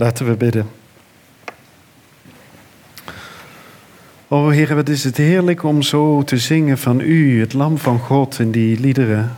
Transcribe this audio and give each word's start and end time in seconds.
Laten 0.00 0.26
we 0.26 0.36
bidden. 0.36 0.68
O 4.28 4.48
Heer, 4.48 4.74
wat 4.74 4.88
is 4.88 5.04
het 5.04 5.16
heerlijk 5.16 5.62
om 5.62 5.82
zo 5.82 6.22
te 6.22 6.38
zingen 6.38 6.78
van 6.78 7.00
U, 7.00 7.40
het 7.40 7.52
Lam 7.52 7.78
van 7.78 7.98
God, 7.98 8.38
in 8.38 8.50
die 8.50 8.80
liederen. 8.80 9.36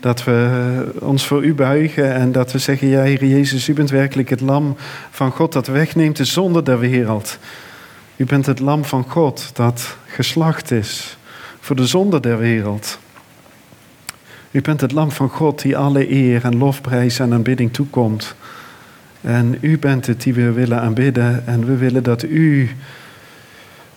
Dat 0.00 0.24
we 0.24 0.98
ons 1.00 1.26
voor 1.26 1.44
U 1.44 1.54
buigen 1.54 2.14
en 2.14 2.32
dat 2.32 2.52
we 2.52 2.58
zeggen, 2.58 2.88
ja 2.88 3.02
Heer 3.02 3.24
Jezus, 3.24 3.68
U 3.68 3.72
bent 3.72 3.90
werkelijk 3.90 4.28
het 4.28 4.40
Lam 4.40 4.76
van 5.10 5.30
God 5.30 5.52
dat 5.52 5.66
wegneemt 5.66 6.16
de 6.16 6.24
zonde 6.24 6.62
der 6.62 6.78
wereld. 6.78 7.38
U 8.16 8.24
bent 8.24 8.46
het 8.46 8.60
Lam 8.60 8.84
van 8.84 9.04
God 9.10 9.50
dat 9.54 9.96
geslacht 10.06 10.70
is 10.70 11.16
voor 11.60 11.76
de 11.76 11.86
zonde 11.86 12.20
der 12.20 12.38
wereld. 12.38 12.98
U 14.50 14.60
bent 14.60 14.80
het 14.80 14.92
Lam 14.92 15.10
van 15.10 15.28
God 15.28 15.62
die 15.62 15.76
alle 15.76 16.10
eer 16.10 16.44
en 16.44 16.58
lofprijs 16.58 17.18
en 17.18 17.32
aanbidding 17.32 17.72
toekomt. 17.72 18.34
En 19.24 19.58
u 19.60 19.78
bent 19.78 20.06
het 20.06 20.22
die 20.22 20.34
we 20.34 20.52
willen 20.52 20.80
aanbidden 20.80 21.46
en 21.46 21.66
we 21.66 21.76
willen 21.76 22.02
dat 22.02 22.22
u 22.22 22.70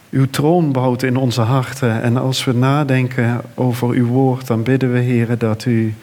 uw 0.10 0.30
troon 0.30 0.72
bouwt 0.72 1.04
in 1.04 1.16
onze 1.16 1.42
harten. 1.42 2.02
En 2.02 2.18
als 2.18 2.44
we 2.44 2.54
nadenken 2.54 3.42
over 3.54 3.90
uw 3.90 4.06
woord, 4.06 4.48
dan 4.48 4.64
bidden 4.64 4.94
we, 4.94 5.00
Heer, 5.00 5.38
dat, 5.38 5.66
u, 5.66 5.94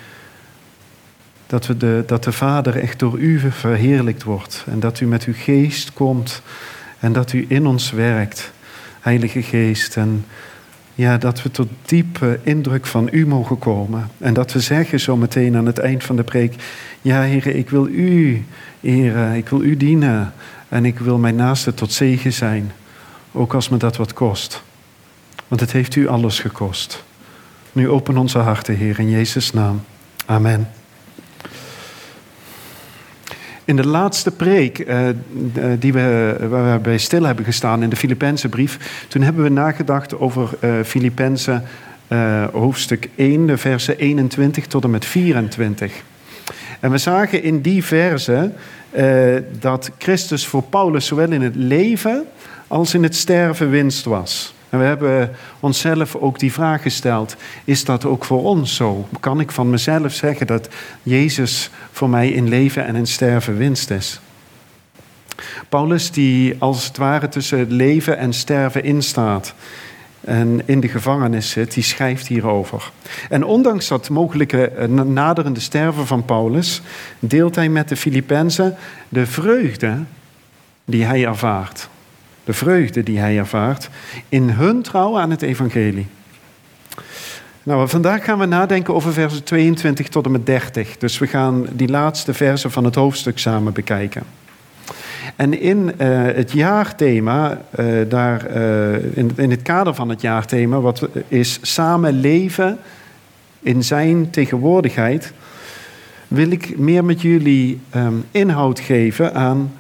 dat, 1.47 1.67
we 1.67 1.77
de, 1.77 2.03
dat 2.07 2.25
de 2.25 2.33
Vader 2.33 2.77
echt 2.77 2.99
door 2.99 3.19
u 3.19 3.41
verheerlijkt 3.51 4.23
wordt. 4.23 4.65
En 4.71 4.81
dat 4.81 5.01
u 5.01 5.07
met 5.07 5.25
uw 5.25 5.35
geest 5.37 5.93
komt 5.93 6.43
en 6.99 7.13
dat 7.13 7.33
u 7.33 7.45
in 7.49 7.67
ons 7.67 7.91
werkt, 7.91 8.53
Heilige 9.01 9.43
Geest. 9.43 9.97
En 9.97 10.25
ja, 10.95 11.19
dat 11.19 11.43
we 11.43 11.51
tot 11.51 11.69
diepe 11.83 12.41
indruk 12.43 12.87
van 12.87 13.09
u 13.13 13.27
mogen 13.27 13.59
komen. 13.59 14.09
En 14.19 14.35
dat 14.35 14.53
we 14.53 14.61
zeggen 14.61 15.01
zo 15.01 15.17
meteen 15.17 15.57
aan 15.57 15.67
het 15.67 15.79
eind 15.79 16.05
van 16.05 16.17
de 16.17 16.23
preek: 16.23 16.55
Ja, 17.03 17.23
Heer, 17.23 17.47
ik 17.47 17.71
wil 17.71 17.87
u 17.87 18.45
eren, 18.81 19.35
ik 19.35 19.49
wil 19.49 19.63
u 19.63 19.77
dienen. 19.77 20.33
En 20.69 20.85
ik 20.85 20.99
wil 20.99 21.19
mijn 21.19 21.37
naaste 21.37 21.75
tot 21.75 21.93
zegen 21.93 22.33
zijn. 22.33 22.73
Ook 23.33 23.55
als 23.55 23.69
me 23.69 23.77
dat 23.77 23.97
wat 23.97 24.13
kost. 24.13 24.63
Want 25.49 25.61
het 25.61 25.73
heeft 25.73 25.97
u 25.97 26.09
alles 26.09 26.39
gekost. 26.39 27.05
Nu 27.73 27.89
open 27.89 28.17
onze 28.17 28.39
harten, 28.39 28.77
Heer, 28.77 28.99
in 28.99 29.11
Jezus' 29.11 29.53
naam. 29.53 29.83
Amen. 30.27 30.69
In 33.65 33.77
de 33.77 33.87
laatste 33.87 34.31
preek 34.31 34.79
uh, 34.79 35.09
die 35.79 35.93
we, 35.93 36.37
waar 36.49 36.73
we 36.73 36.79
bij 36.79 36.99
stil 36.99 37.23
hebben 37.23 37.45
gestaan 37.45 37.83
in 37.83 37.89
de 37.89 37.97
Filipijnse 37.97 38.49
brief, 38.49 39.05
toen 39.09 39.23
hebben 39.23 39.43
we 39.43 39.49
nagedacht 39.49 40.19
over 40.19 40.49
Filippenzen 40.85 41.63
uh, 42.09 42.45
hoofdstuk 42.53 43.09
1, 43.15 43.47
de 43.47 43.57
versen 43.57 43.99
21 43.99 44.67
tot 44.67 44.85
en 44.85 44.91
met 44.91 45.05
24. 45.05 45.93
En 46.81 46.91
we 46.91 46.99
zagen 46.99 47.43
in 47.43 47.61
die 47.61 47.85
versen 47.85 48.55
dat 49.61 49.91
Christus 49.99 50.47
voor 50.47 50.63
Paulus 50.63 51.07
zowel 51.07 51.31
in 51.31 51.43
het 51.43 51.57
leven 51.57 52.25
als 52.67 52.95
in 52.95 53.03
het 53.03 53.17
sterven 53.17 53.71
winst 53.71 54.05
was. 54.05 54.55
En 54.75 54.81
we 54.81 54.87
hebben 54.87 55.31
onszelf 55.61 56.17
ook 56.17 56.39
die 56.39 56.53
vraag 56.53 56.83
gesteld: 56.83 57.37
is 57.65 57.85
dat 57.85 58.05
ook 58.05 58.25
voor 58.25 58.43
ons 58.43 58.77
zo? 58.77 59.09
Kan 59.21 59.41
ik 59.41 59.51
van 59.51 59.71
mezelf 59.71 60.13
zeggen 60.13 60.47
dat 60.47 60.69
Jezus 61.03 61.71
voor 61.93 62.11
mij 62.11 62.31
in 62.31 62.49
leven 62.49 62.87
en 62.87 62.97
in 62.97 63.07
sterven 63.07 63.57
winst 63.57 63.91
is? 63.91 64.21
Paulus, 65.69 66.11
die 66.11 66.57
als 66.59 66.87
het 66.87 66.97
ware 66.97 67.29
tussen 67.29 67.73
leven 67.73 68.19
en 68.19 68.33
sterven 68.33 68.85
instaat 68.85 69.55
en 70.21 70.63
in 70.65 70.81
de 70.81 70.89
gevangenis 70.89 71.51
zit, 71.51 71.75
die 71.75 71.83
schrijft 71.83 72.27
hierover. 72.27 72.91
En 73.29 73.45
ondanks 73.45 73.89
dat 73.89 74.09
mogelijke 74.09 74.69
eh, 74.69 74.89
naderende 74.89 75.61
sterven 75.61 76.07
van 76.07 76.25
Paulus, 76.25 76.83
deelt 77.19 77.55
hij 77.55 77.69
met 77.69 77.89
de 77.89 77.97
Filippenzen 77.97 78.77
de 79.09 79.27
vreugde 79.27 79.99
die 80.85 81.05
hij 81.05 81.27
ervaart 81.27 81.89
de 82.45 82.53
vreugde 82.53 83.03
die 83.03 83.19
hij 83.19 83.39
ervaart 83.39 83.89
in 84.29 84.51
hun 84.51 84.83
trouw 84.83 85.19
aan 85.19 85.31
het 85.31 85.43
evangelie. 85.43 86.07
Nou, 87.63 87.89
vandaag 87.89 88.25
gaan 88.25 88.39
we 88.39 88.47
nadenken 88.47 88.95
over 88.95 89.13
versen 89.13 89.45
22 89.45 90.09
tot 90.09 90.25
en 90.25 90.31
met 90.31 90.47
30. 90.47 90.97
Dus 90.99 91.19
we 91.19 91.27
gaan 91.27 91.67
die 91.73 91.89
laatste 91.89 92.35
versen 92.35 92.71
van 92.71 92.85
het 92.85 92.95
hoofdstuk 92.95 93.39
samen 93.39 93.73
bekijken. 93.73 94.23
En 95.37 95.61
in 95.61 95.93
uh, 96.01 96.23
het 96.23 96.53
jaarthema, 96.53 97.61
uh, 97.81 97.87
daar, 98.09 98.57
uh, 98.57 99.17
in, 99.17 99.31
in 99.37 99.51
het 99.51 99.63
kader 99.63 99.95
van 99.95 100.09
het 100.09 100.21
jaarthema, 100.21 100.81
wat 100.81 101.09
is 101.29 101.59
samen 101.63 102.21
leven 102.21 102.79
in 103.61 103.85
zijn 103.85 104.31
tegenwoordigheid, 104.31 105.33
wil 106.29 106.51
ik 106.51 106.79
meer 106.79 107.05
met 107.05 107.23
jullie 107.23 107.81
um, 107.97 108.25
inhoud 108.31 108.81
geven 108.81 109.35
aan 109.35 109.73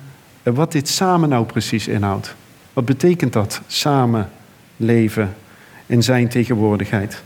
wat 0.42 0.72
dit 0.72 0.88
samen 0.88 1.28
nou 1.28 1.46
precies 1.46 1.88
inhoudt. 1.88 2.34
Wat 2.74 2.84
betekent 2.84 3.32
dat? 3.32 3.60
Samen 3.66 4.30
leven 4.76 5.34
in 5.86 6.02
zijn 6.02 6.28
tegenwoordigheid. 6.28 7.22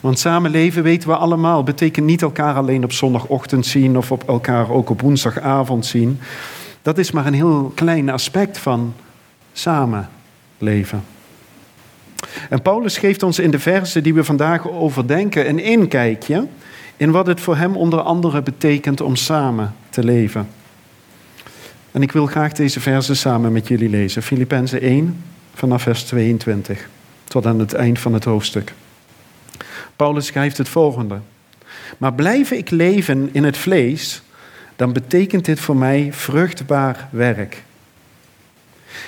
Want 0.00 0.18
samen 0.18 0.50
leven 0.50 0.82
weten 0.82 1.08
we 1.08 1.16
allemaal, 1.16 1.62
betekent 1.62 2.06
niet 2.06 2.22
elkaar 2.22 2.54
alleen 2.54 2.84
op 2.84 2.92
zondagochtend 2.92 3.66
zien 3.66 3.96
of 3.96 4.12
op 4.12 4.28
elkaar 4.28 4.70
ook 4.70 4.90
op 4.90 5.00
woensdagavond 5.00 5.86
zien. 5.86 6.18
Dat 6.82 6.98
is 6.98 7.10
maar 7.10 7.26
een 7.26 7.34
heel 7.34 7.72
klein 7.74 8.10
aspect 8.10 8.58
van 8.58 8.94
samen 9.52 10.08
leven. 10.58 11.02
En 12.48 12.62
Paulus 12.62 12.98
geeft 12.98 13.22
ons 13.22 13.38
in 13.38 13.50
de 13.50 13.58
versen 13.58 14.02
die 14.02 14.14
we 14.14 14.24
vandaag 14.24 14.68
overdenken 14.68 15.48
een 15.48 15.58
inkijkje 15.58 16.46
in 16.96 17.10
wat 17.10 17.26
het 17.26 17.40
voor 17.40 17.56
hem 17.56 17.76
onder 17.76 18.00
andere 18.00 18.42
betekent 18.42 19.00
om 19.00 19.16
samen 19.16 19.74
te 19.90 20.04
leven. 20.04 20.48
En 21.92 22.02
ik 22.02 22.12
wil 22.12 22.26
graag 22.26 22.52
deze 22.52 22.80
versen 22.80 23.16
samen 23.16 23.52
met 23.52 23.68
jullie 23.68 23.88
lezen. 23.88 24.22
Filippenzen 24.22 24.80
1 24.80 25.22
vanaf 25.54 25.82
vers 25.82 26.02
22 26.02 26.88
tot 27.24 27.46
aan 27.46 27.58
het 27.58 27.72
eind 27.72 27.98
van 27.98 28.12
het 28.12 28.24
hoofdstuk. 28.24 28.72
Paulus 29.96 30.26
schrijft 30.26 30.58
het 30.58 30.68
volgende. 30.68 31.18
Maar 31.98 32.14
blijf 32.14 32.50
ik 32.50 32.70
leven 32.70 33.28
in 33.32 33.44
het 33.44 33.56
vlees, 33.56 34.22
dan 34.76 34.92
betekent 34.92 35.44
dit 35.44 35.60
voor 35.60 35.76
mij 35.76 36.08
vruchtbaar 36.12 37.08
werk. 37.10 37.62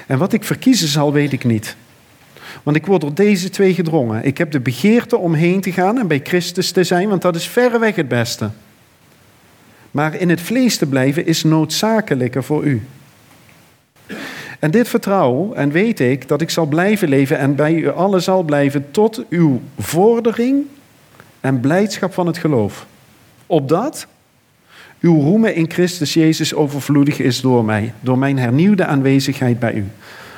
En 0.07 0.19
wat 0.19 0.33
ik 0.33 0.45
verkiezen 0.45 0.89
zal, 0.89 1.13
weet 1.13 1.33
ik 1.33 1.45
niet. 1.45 1.77
Want 2.63 2.77
ik 2.77 2.87
word 2.87 3.01
door 3.01 3.15
deze 3.15 3.51
twee 3.51 3.75
gedrongen. 3.75 4.25
Ik 4.25 4.39
heb 4.39 4.51
de 4.51 4.61
begeerte 4.61 5.17
om 5.17 5.35
heen 5.35 5.61
te 5.61 5.73
gaan 5.73 5.99
en 5.99 6.07
bij 6.07 6.21
Christus 6.25 6.71
te 6.71 6.85
zijn, 6.85 7.09
want 7.09 7.23
dat 7.23 7.37
is 7.37 7.49
verreweg 7.49 7.97
het 7.97 8.09
beste. 8.09 8.51
Maar 9.93 10.15
in 10.15 10.29
het 10.29 10.41
vlees 10.41 10.77
te 10.77 10.87
blijven 10.87 11.27
is 11.27 11.45
noodzakelijker 11.45 12.45
voor 12.45 12.65
u. 12.65 12.83
En 14.59 14.71
dit 14.71 14.89
vertrouwen, 14.89 15.57
en 15.57 15.71
weet 15.71 16.01
ik 16.01 16.29
dat 16.29 16.41
ik 16.41 16.51
zal 16.51 16.67
blijven 16.67 17.09
leven 17.09 17.39
en 17.39 17.55
bij 17.55 17.75
u 17.75 17.91
allen 17.91 18.23
zal 18.23 18.43
blijven 18.43 18.91
tot 18.91 19.25
uw 19.29 19.61
vordering 19.79 20.67
en 21.41 21.61
blijdschap 21.61 22.13
van 22.13 22.27
het 22.27 22.39
geloof. 22.39 22.87
Opdat 23.47 24.07
uw 25.01 25.21
roemen 25.21 25.55
in 25.55 25.71
Christus 25.71 26.15
Jezus 26.15 26.55
overvloedig 26.55 27.19
is 27.19 27.41
door 27.41 27.65
mij, 27.65 27.93
door 28.01 28.19
mijn 28.19 28.39
hernieuwde 28.39 28.87
aanwezigheid 28.87 29.59
bij 29.59 29.75
u. 29.75 29.85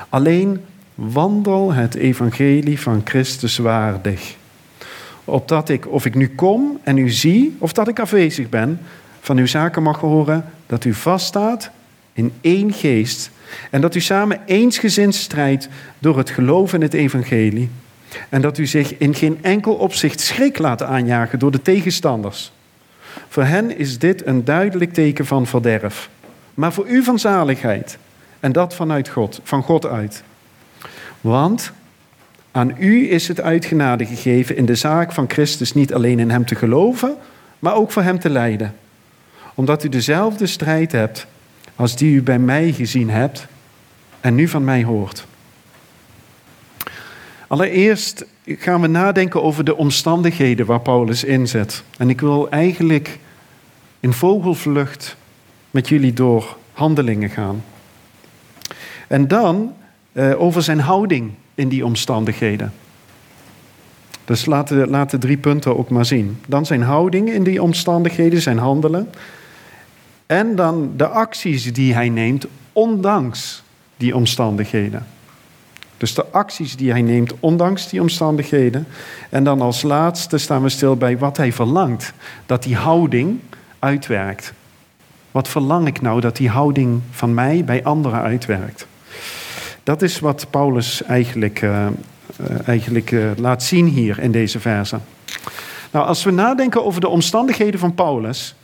Alleen 0.09 0.61
wandel 0.95 1.73
het 1.73 1.95
evangelie 1.95 2.81
van 2.81 3.01
Christus 3.05 3.59
waardig. 3.59 4.37
Opdat 5.25 5.69
ik, 5.69 5.93
of 5.93 6.07
ik 6.07 6.15
nu 6.15 6.29
kom 6.29 6.79
en 6.83 6.99
u 6.99 7.11
zie, 7.11 7.57
of 7.59 7.73
dat 7.73 7.89
ik 7.89 7.99
afwezig 7.99 8.49
ben, 8.49 8.81
van 9.25 9.39
uw 9.39 9.47
zaken 9.47 9.83
mag 9.83 10.01
horen 10.01 10.45
dat 10.67 10.85
u 10.85 10.95
vaststaat 10.95 11.71
in 12.12 12.33
één 12.41 12.73
geest 12.73 13.31
en 13.71 13.81
dat 13.81 13.95
u 13.95 14.01
samen 14.01 14.41
eensgezind 14.47 15.15
strijdt 15.15 15.69
door 15.99 16.19
het 16.19 16.31
geloof 16.31 16.73
in 16.73 16.83
het 16.83 16.95
evangelie 16.95 17.71
en 18.29 18.41
dat 18.41 18.59
u 18.59 18.67
zich 18.67 18.99
in 18.99 19.15
geen 19.15 19.39
enkel 19.43 19.75
opzicht 19.75 20.21
schrik 20.21 20.59
laat 20.59 20.83
aanjagen 20.83 21.39
door 21.39 21.51
de 21.51 21.62
tegenstanders. 21.62 22.53
Voor 23.29 23.43
hen 23.43 23.79
is 23.79 23.99
dit 23.99 24.27
een 24.27 24.45
duidelijk 24.45 24.93
teken 24.93 25.27
van 25.27 25.47
verderf, 25.47 26.11
maar 26.55 26.73
voor 26.73 26.87
u 26.87 27.03
van 27.03 27.19
zaligheid 27.19 27.99
en 28.41 28.53
dat 28.53 28.75
vanuit 28.75 29.09
God, 29.09 29.41
van 29.43 29.62
God 29.62 29.87
uit. 29.87 30.23
Want 31.21 31.73
aan 32.50 32.75
u 32.79 33.11
is 33.11 33.29
het 33.29 33.41
uitgenade 33.41 34.06
gegeven 34.06 34.56
in 34.56 34.67
de 34.67 34.75
zaak 34.75 35.12
van 35.12 35.31
Christus 35.31 35.75
niet 35.75 35.94
alleen 35.94 36.19
in 36.19 36.31
hem 36.31 36.47
te 36.47 36.55
geloven, 36.55 37.17
maar 37.59 37.75
ook 37.75 37.93
voor 37.93 38.03
hem 38.03 38.19
te 38.19 38.31
lijden 38.31 38.75
omdat 39.55 39.85
u 39.85 39.89
dezelfde 39.89 40.47
strijd 40.47 40.93
hebt 40.93 41.27
als 41.77 41.97
die 41.97 42.15
u 42.15 42.23
bij 42.23 42.39
mij 42.39 42.73
gezien 42.73 43.11
hebt 43.11 43.47
en 44.21 44.35
nu 44.35 44.49
van 44.49 44.65
mij 44.65 44.85
hoort. 44.85 45.27
Allereerst 47.47 48.25
gaan 48.47 48.81
we 48.81 48.87
nadenken 48.87 49.43
over 49.43 49.65
de 49.65 49.77
omstandigheden 49.77 50.67
waar 50.67 50.81
Paulus 50.81 51.25
inzet. 51.25 51.83
En 51.99 52.11
ik 52.11 52.21
wil 52.21 52.51
eigenlijk 52.51 53.19
in 54.01 54.12
vogelvlucht 54.12 55.17
met 55.71 55.89
jullie 55.89 56.12
door 56.12 56.57
handelingen 56.73 57.31
gaan. 57.31 57.65
En 59.09 59.29
dan 59.29 59.73
uh, 60.12 60.41
over 60.41 60.62
zijn 60.62 60.81
houding 60.81 61.33
in 61.55 61.69
die 61.69 61.85
omstandigheden. 61.85 62.73
Dus 64.25 64.47
laat 64.47 65.11
de 65.11 65.19
drie 65.19 65.37
punten 65.37 65.79
ook 65.79 65.91
maar 65.91 66.05
zien. 66.05 66.39
Dan 66.47 66.67
zijn 66.67 66.83
houding 66.83 67.31
in 67.31 67.43
die 67.43 67.62
omstandigheden, 67.62 68.43
zijn 68.43 68.59
handelen. 68.59 69.09
En 70.26 70.56
dan 70.56 70.93
de 70.97 71.09
acties 71.09 71.73
die 71.73 71.94
hij 71.94 72.09
neemt, 72.09 72.47
ondanks 72.73 73.62
die 73.97 74.17
omstandigheden. 74.17 75.06
Dus 75.97 76.15
de 76.15 76.26
acties 76.31 76.76
die 76.76 76.91
hij 76.91 77.03
neemt, 77.03 77.32
ondanks 77.41 77.88
die 77.88 78.00
omstandigheden. 78.00 78.87
En 79.31 79.44
dan 79.44 79.61
als 79.61 79.82
laatste 79.82 80.38
staan 80.38 80.62
we 80.62 80.69
stil 80.69 80.97
bij 80.97 81.19
wat 81.19 81.37
hij 81.37 81.53
verlangt. 81.53 82.12
Dat 82.47 82.62
die 82.62 82.76
houding 82.76 83.41
uitwerkt. 83.79 84.53
Wat 85.31 85.49
verlang 85.49 85.87
ik 85.87 86.00
nou 86.00 86.21
dat 86.21 86.37
die 86.37 86.49
houding 86.49 87.00
van 87.11 87.35
mij 87.35 87.65
bij 87.65 87.85
anderen 87.85 88.21
uitwerkt? 88.21 88.87
Dat 89.82 90.03
is 90.03 90.19
wat 90.21 90.47
Paulus 90.50 91.03
eigenlijk, 91.03 91.62
uh, 91.62 91.87
eigenlijk 92.65 93.11
uh, 93.11 93.31
laat 93.37 93.62
zien 93.62 93.87
hier 93.87 94.19
in 94.19 94.32
deze 94.32 94.61
verse. 94.61 94.99
Nou, 95.91 96.06
als 96.06 96.25
we 96.25 96.31
nadenken 96.31 96.85
over 96.85 97.00
de 97.00 97.09
omstandigheden 97.09 97.81
van 97.81 97.94
Paulus, 97.94 98.55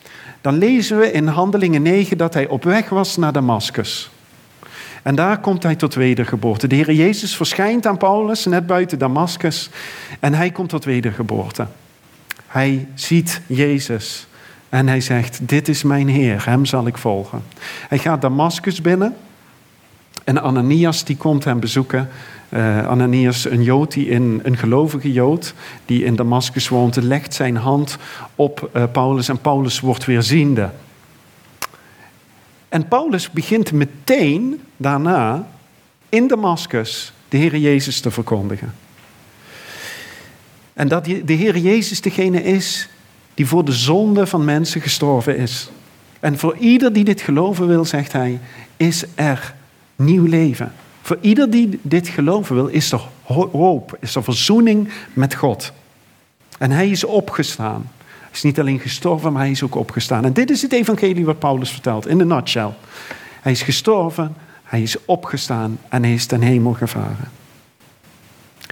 dan 0.41 0.59
lezen 0.59 0.99
we 0.99 1.13
in 1.13 1.27
Handelingen 1.27 1.83
9 1.83 2.17
dat 2.17 2.35
hij 2.35 2.49
op 2.49 2.65
weg 2.65 2.89
was 2.89 3.17
naar 3.17 3.33
Damascus. 3.33 4.11
En 5.03 5.15
daar 5.15 5.41
komt 5.41 5.63
hij 5.63 5.77
tot 5.77 5.95
wedergeboorte. 5.95 6.67
De 6.67 6.75
Heer 6.75 6.93
Jezus 6.93 7.37
verschijnt 7.37 7.87
aan 7.87 7.97
Paulus 7.97 8.45
net 8.45 8.67
buiten 8.67 8.99
Damascus 8.99 9.71
en 10.21 10.35
hij 10.35 10.51
komt 10.51 10.69
tot 10.69 10.85
wedergeboorte. 10.85 11.67
Hij 12.47 12.89
ziet 12.95 13.41
Jezus 13.47 14.27
en 14.69 14.89
hij 14.89 15.01
zegt, 15.01 15.39
dit 15.49 15.69
is 15.69 15.83
mijn 15.83 16.09
Heer, 16.09 16.47
hem 16.47 16.65
zal 16.65 16.87
ik 16.87 16.99
volgen. 16.99 17.43
Hij 17.89 17.99
gaat 17.99 18.21
Damascus 18.21 18.81
binnen 18.81 19.17
en 20.25 20.43
Ananias 20.43 21.05
die 21.05 21.17
komt 21.17 21.45
hem 21.45 21.61
bezoeken. 21.61 22.09
Uh, 22.55 22.87
Ananias, 22.87 23.45
een 23.45 23.63
Jood, 23.63 23.93
die 23.93 24.07
in, 24.07 24.41
een 24.43 24.57
gelovige 24.57 25.13
Jood, 25.13 25.55
die 25.85 26.05
in 26.05 26.17
Damascus 26.17 26.69
woont, 26.69 26.97
legt 26.97 27.35
zijn 27.35 27.57
hand 27.57 27.97
op 28.35 28.71
uh, 28.77 28.85
Paulus 28.93 29.29
en 29.29 29.39
Paulus 29.39 29.81
wordt 29.81 30.05
weer 30.05 30.23
ziende. 30.23 30.71
En 32.69 32.89
Paulus 32.89 33.31
begint 33.31 33.73
meteen 33.73 34.61
daarna 34.77 35.47
in 36.09 36.27
Damascus 36.27 37.13
de 37.29 37.37
Heer 37.37 37.57
Jezus 37.57 38.01
te 38.01 38.11
verkondigen. 38.11 38.75
En 40.73 40.89
dat 40.89 41.05
de 41.05 41.33
Heer 41.33 41.59
Jezus 41.59 42.01
degene 42.01 42.43
is 42.43 42.89
die 43.35 43.47
voor 43.47 43.65
de 43.65 43.73
zonde 43.73 44.27
van 44.27 44.45
mensen 44.45 44.81
gestorven 44.81 45.37
is. 45.37 45.71
En 46.21 46.39
voor 46.39 46.57
ieder 46.57 46.93
die 46.93 47.05
dit 47.05 47.21
geloven 47.21 47.67
wil, 47.67 47.85
zegt 47.85 48.13
hij, 48.13 48.41
is 48.77 49.05
er 49.15 49.55
nieuw 49.97 50.25
leven. 50.25 50.73
Voor 51.11 51.19
ieder 51.21 51.51
die 51.51 51.79
dit 51.83 52.09
geloven 52.09 52.55
wil, 52.55 52.67
is 52.67 52.93
er 52.93 53.01
hoop, 53.53 53.97
is 54.01 54.15
er 54.15 54.23
verzoening 54.23 54.89
met 55.13 55.35
God. 55.35 55.73
En 56.59 56.71
hij 56.71 56.91
is 56.91 57.05
opgestaan. 57.05 57.91
Hij 57.97 58.29
is 58.33 58.43
niet 58.43 58.61
alleen 58.61 58.79
gestorven, 58.79 59.33
maar 59.33 59.43
hij 59.43 59.51
is 59.51 59.63
ook 59.63 59.75
opgestaan. 59.75 60.25
En 60.25 60.33
dit 60.33 60.51
is 60.51 60.63
het 60.63 60.73
evangelie 60.73 61.25
wat 61.25 61.39
Paulus 61.39 61.71
vertelt, 61.71 62.07
in 62.07 62.19
de 62.19 62.25
nutshell. 62.25 62.71
Hij 63.41 63.53
is 63.53 63.63
gestorven, 63.63 64.35
hij 64.63 64.83
is 64.83 65.05
opgestaan 65.05 65.79
en 65.89 66.03
hij 66.03 66.15
is 66.15 66.27
ten 66.27 66.41
hemel 66.41 66.73
gevaren. 66.73 67.31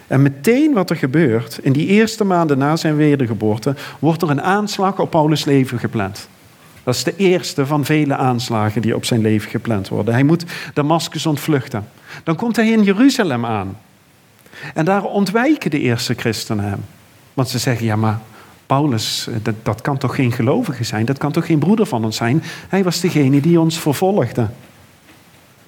En 0.06 0.23
meteen 0.23 0.73
wat 0.73 0.90
er 0.90 0.96
gebeurt, 0.96 1.58
in 1.62 1.73
die 1.73 1.87
eerste 1.87 2.25
maanden 2.25 2.58
na 2.58 2.76
zijn 2.76 2.96
wedergeboorte, 2.96 3.75
wordt 3.99 4.23
er 4.23 4.31
een 4.31 4.43
aanslag 4.43 4.99
op 4.99 5.11
Paulus' 5.11 5.44
leven 5.44 5.79
gepland. 5.79 6.29
Dat 6.88 6.96
is 6.96 7.05
de 7.05 7.17
eerste 7.17 7.67
van 7.67 7.85
vele 7.85 8.17
aanslagen 8.17 8.82
die 8.82 8.94
op 8.94 9.05
zijn 9.05 9.20
leven 9.20 9.50
gepland 9.50 9.88
worden. 9.88 10.14
Hij 10.14 10.23
moet 10.23 10.44
Damascus 10.75 11.26
ontvluchten. 11.26 11.88
Dan 12.25 12.37
komt 12.37 12.56
hij 12.56 12.70
in 12.70 12.82
Jeruzalem 12.82 13.46
aan. 13.46 13.79
En 14.75 14.85
daar 14.85 15.05
ontwijken 15.05 15.70
de 15.70 15.81
eerste 15.81 16.14
christenen 16.14 16.64
hem. 16.64 16.85
Want 17.35 17.49
ze 17.49 17.58
zeggen, 17.58 17.87
ja 17.87 17.96
maar 17.96 18.20
Paulus, 18.67 19.26
eh, 19.26 19.35
dat, 19.43 19.55
dat 19.62 19.81
kan 19.81 19.99
toch 19.99 20.14
geen 20.14 20.32
gelovige 20.32 20.85
zijn? 20.85 21.05
Dat 21.05 21.19
kan 21.19 21.32
toch 21.32 21.46
geen 21.46 21.58
broeder 21.58 21.87
van 21.87 22.05
ons 22.05 22.17
zijn? 22.17 22.43
Hij 22.69 22.85
was 22.85 23.00
degene 23.00 23.40
die 23.40 23.61
ons 23.61 23.79
vervolgde. 23.79 24.49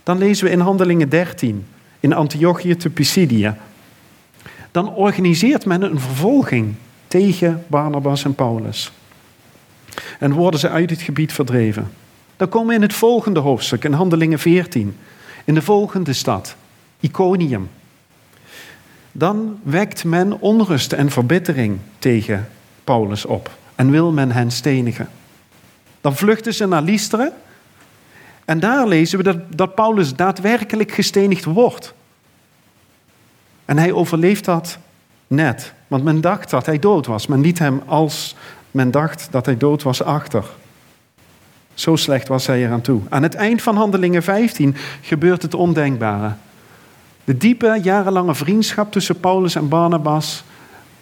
Dan 0.03 0.19
lezen 0.19 0.45
we 0.45 0.51
in 0.51 0.61
Handelingen 0.61 1.09
13, 1.09 1.67
in 2.01 2.13
Antiochië 2.13 2.77
te 2.77 2.91
Pisidia. 2.91 3.57
Dan 4.71 4.95
organiseert 4.95 5.67
men 5.67 5.83
een 5.83 6.01
vervolging 6.01 6.75
tegen 7.07 7.65
Barnabas 7.67 8.25
en 8.25 8.35
Paulus. 8.35 8.93
En 10.19 10.33
worden 10.33 10.61
ze 10.61 10.69
uit 10.69 10.91
het 10.91 11.01
gebied 11.01 11.33
verdreven. 11.33 11.91
Dan 12.37 12.49
komen 12.49 12.69
we 12.69 12.75
in 12.75 12.83
het 12.83 12.95
volgende 12.95 13.41
hoofdstuk, 13.41 13.85
in 13.85 13.93
Handelingen 13.93 14.39
14, 14.39 14.97
in 15.45 15.55
de 15.55 15.63
volgende 15.63 16.13
stad, 16.13 16.57
Iconium. 17.01 17.71
Dan 19.13 19.59
wekt 19.63 20.05
men 20.05 20.41
onrust 20.41 20.93
en 20.93 21.11
verbittering 21.11 21.79
tegen 21.99 22.49
Paulus 22.85 23.25
op 23.25 23.51
en 23.75 23.91
wil 23.91 24.13
men 24.13 24.31
hen 24.31 24.51
stenigen. 24.51 25.09
Dan 26.01 26.17
vluchten 26.17 26.55
ze 26.55 26.67
naar 26.67 26.83
Lystra 26.83 27.33
en 28.45 28.61
daar 28.61 28.87
lezen 28.87 29.19
we 29.19 29.25
dat, 29.25 29.39
dat 29.49 29.75
Paulus 29.75 30.15
daadwerkelijk 30.15 30.93
gestenigd 30.93 31.45
wordt. 31.45 31.95
En 33.65 33.79
hij 33.79 33.93
overleeft 33.93 34.45
dat 34.45 34.79
net, 35.27 35.73
want 35.89 36.05
men 36.05 36.21
dacht 36.21 36.51
dat 36.51 36.67
hij 36.67 36.79
dood 36.79 37.07
was. 37.07 37.27
Men 37.27 37.41
liet 37.41 37.59
hem 37.59 37.83
als 37.87 38.37
men 38.71 38.91
dacht 38.91 39.29
dat 39.31 39.47
hij 39.47 39.57
dood 39.57 39.83
was 39.83 40.03
achter. 40.03 40.45
Zo 41.75 41.97
slecht 41.97 42.29
was 42.29 42.47
hij 42.47 42.65
eraan 42.65 42.81
toe. 42.81 43.01
Aan 43.09 43.23
het 43.23 43.35
eind 43.35 43.63
van 43.63 43.77
Handelingen 43.77 44.23
15 44.23 44.77
gebeurt 45.01 45.43
het 45.43 45.55
ondenkbare. 45.55 46.33
De 47.25 47.37
diepe, 47.37 47.79
jarenlange 47.83 48.35
vriendschap 48.35 48.93
tussen 48.93 49.21
Paulus 49.21 49.55
en 49.55 49.69
Barnabas 49.69 50.45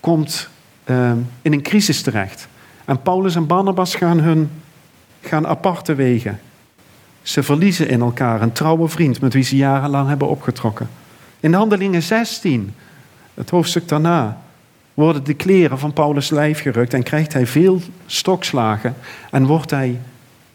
komt 0.00 0.48
uh, 0.84 1.12
in 1.42 1.52
een 1.52 1.62
crisis 1.62 2.02
terecht. 2.02 2.48
En 2.84 3.02
Paulus 3.02 3.34
en 3.34 3.46
Barnabas 3.46 3.94
gaan, 3.94 4.20
hun, 4.20 4.50
gaan 5.20 5.46
aparte 5.46 5.94
wegen. 5.94 6.40
Ze 7.22 7.42
verliezen 7.42 7.88
in 7.88 8.00
elkaar 8.00 8.42
een 8.42 8.52
trouwe 8.52 8.88
vriend 8.88 9.20
met 9.20 9.32
wie 9.32 9.42
ze 9.42 9.56
jarenlang 9.56 10.08
hebben 10.08 10.28
opgetrokken. 10.28 10.88
In 11.40 11.52
Handelingen 11.52 12.02
16, 12.02 12.74
het 13.34 13.50
hoofdstuk 13.50 13.88
daarna, 13.88 14.40
worden 14.98 15.24
de 15.24 15.34
kleren 15.34 15.78
van 15.78 15.92
Paulus 15.92 16.30
lijf 16.30 16.60
gerukt 16.60 16.94
en 16.94 17.02
krijgt 17.02 17.32
hij 17.32 17.46
veel 17.46 17.80
stokslagen 18.06 18.94
en 19.30 19.46
wordt 19.46 19.70
hij 19.70 20.00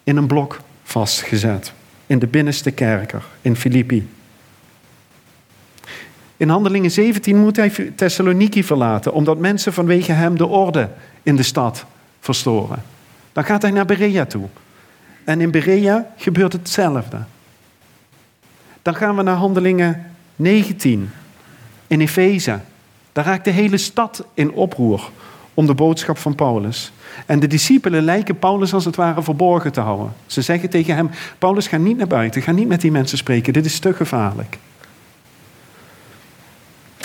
in 0.02 0.16
een 0.16 0.26
blok 0.26 0.60
vastgezet. 0.82 1.72
In 2.06 2.18
de 2.18 2.26
binnenste 2.26 2.70
kerker 2.70 3.24
in 3.40 3.56
Filippi. 3.56 4.08
In 6.36 6.48
Handelingen 6.48 6.90
17 6.90 7.36
moet 7.36 7.56
hij 7.56 7.70
Thessaloniki 7.94 8.64
verlaten, 8.64 9.12
omdat 9.12 9.38
mensen 9.38 9.72
vanwege 9.72 10.12
hem 10.12 10.36
de 10.36 10.46
orde 10.46 10.90
in 11.22 11.36
de 11.36 11.42
stad 11.42 11.84
verstoren. 12.20 12.82
Dan 13.32 13.44
gaat 13.44 13.62
hij 13.62 13.70
naar 13.70 13.86
Berea 13.86 14.24
toe. 14.24 14.46
En 15.24 15.40
in 15.40 15.50
Berea 15.50 16.12
gebeurt 16.16 16.52
hetzelfde. 16.52 17.18
Dan 18.82 18.94
gaan 18.94 19.16
we 19.16 19.22
naar 19.22 19.36
Handelingen 19.36 20.10
19 20.36 21.10
in 21.86 22.00
Efeze. 22.00 22.60
Daar 23.14 23.24
raakt 23.24 23.44
de 23.44 23.50
hele 23.50 23.76
stad 23.76 24.24
in 24.34 24.52
oproer 24.52 25.10
om 25.54 25.66
de 25.66 25.74
boodschap 25.74 26.18
van 26.18 26.34
Paulus. 26.34 26.92
En 27.26 27.40
de 27.40 27.46
discipelen 27.46 28.02
lijken 28.02 28.38
Paulus 28.38 28.74
als 28.74 28.84
het 28.84 28.96
ware 28.96 29.22
verborgen 29.22 29.72
te 29.72 29.80
houden. 29.80 30.12
Ze 30.26 30.42
zeggen 30.42 30.70
tegen 30.70 30.94
hem: 30.94 31.10
Paulus, 31.38 31.66
ga 31.66 31.76
niet 31.76 31.96
naar 31.96 32.06
buiten, 32.06 32.42
ga 32.42 32.52
niet 32.52 32.68
met 32.68 32.80
die 32.80 32.90
mensen 32.90 33.18
spreken, 33.18 33.52
dit 33.52 33.64
is 33.64 33.78
te 33.78 33.94
gevaarlijk. 33.94 34.58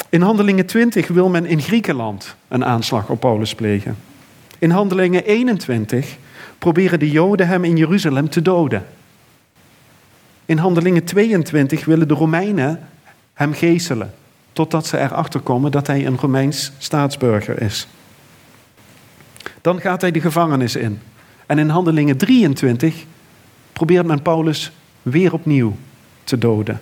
In 0.10 0.22
Handelingen 0.22 0.66
20 0.66 1.08
wil 1.08 1.30
men 1.30 1.46
in 1.46 1.62
Griekenland 1.62 2.36
een 2.48 2.66
aanslag 2.66 3.10
op 3.10 3.20
Paulus 3.20 3.56
plegen. 3.56 3.98
In 4.60 4.70
Handelingen 4.70 5.26
21 5.26 6.18
proberen 6.58 7.00
de 7.00 7.12
Joden 7.12 7.48
hem 7.48 7.64
in 7.64 7.78
Jeruzalem 7.78 8.30
te 8.30 8.42
doden. 8.42 8.86
In 10.46 10.58
Handelingen 10.58 11.04
22 11.04 11.86
willen 11.86 12.08
de 12.08 12.14
Romeinen 12.14 12.80
hem 13.34 13.54
geeselen, 13.54 14.14
totdat 14.60 14.88
ze 14.88 14.98
erachter 15.00 15.40
komen 15.40 15.72
dat 15.72 15.88
hij 15.88 16.06
een 16.06 16.18
Romeins 16.18 16.72
staatsburger 16.78 17.62
is. 17.62 17.88
Dan 19.62 19.82
gaat 19.82 20.02
hij 20.02 20.12
de 20.12 20.22
gevangenis 20.22 20.76
in. 20.76 21.00
En 21.46 21.60
in 21.60 21.70
Handelingen 21.70 22.18
23 22.18 23.06
probeert 23.74 24.06
men 24.06 24.22
Paulus 24.22 24.72
weer 25.02 25.34
opnieuw 25.34 25.76
te 26.24 26.38
doden. 26.38 26.82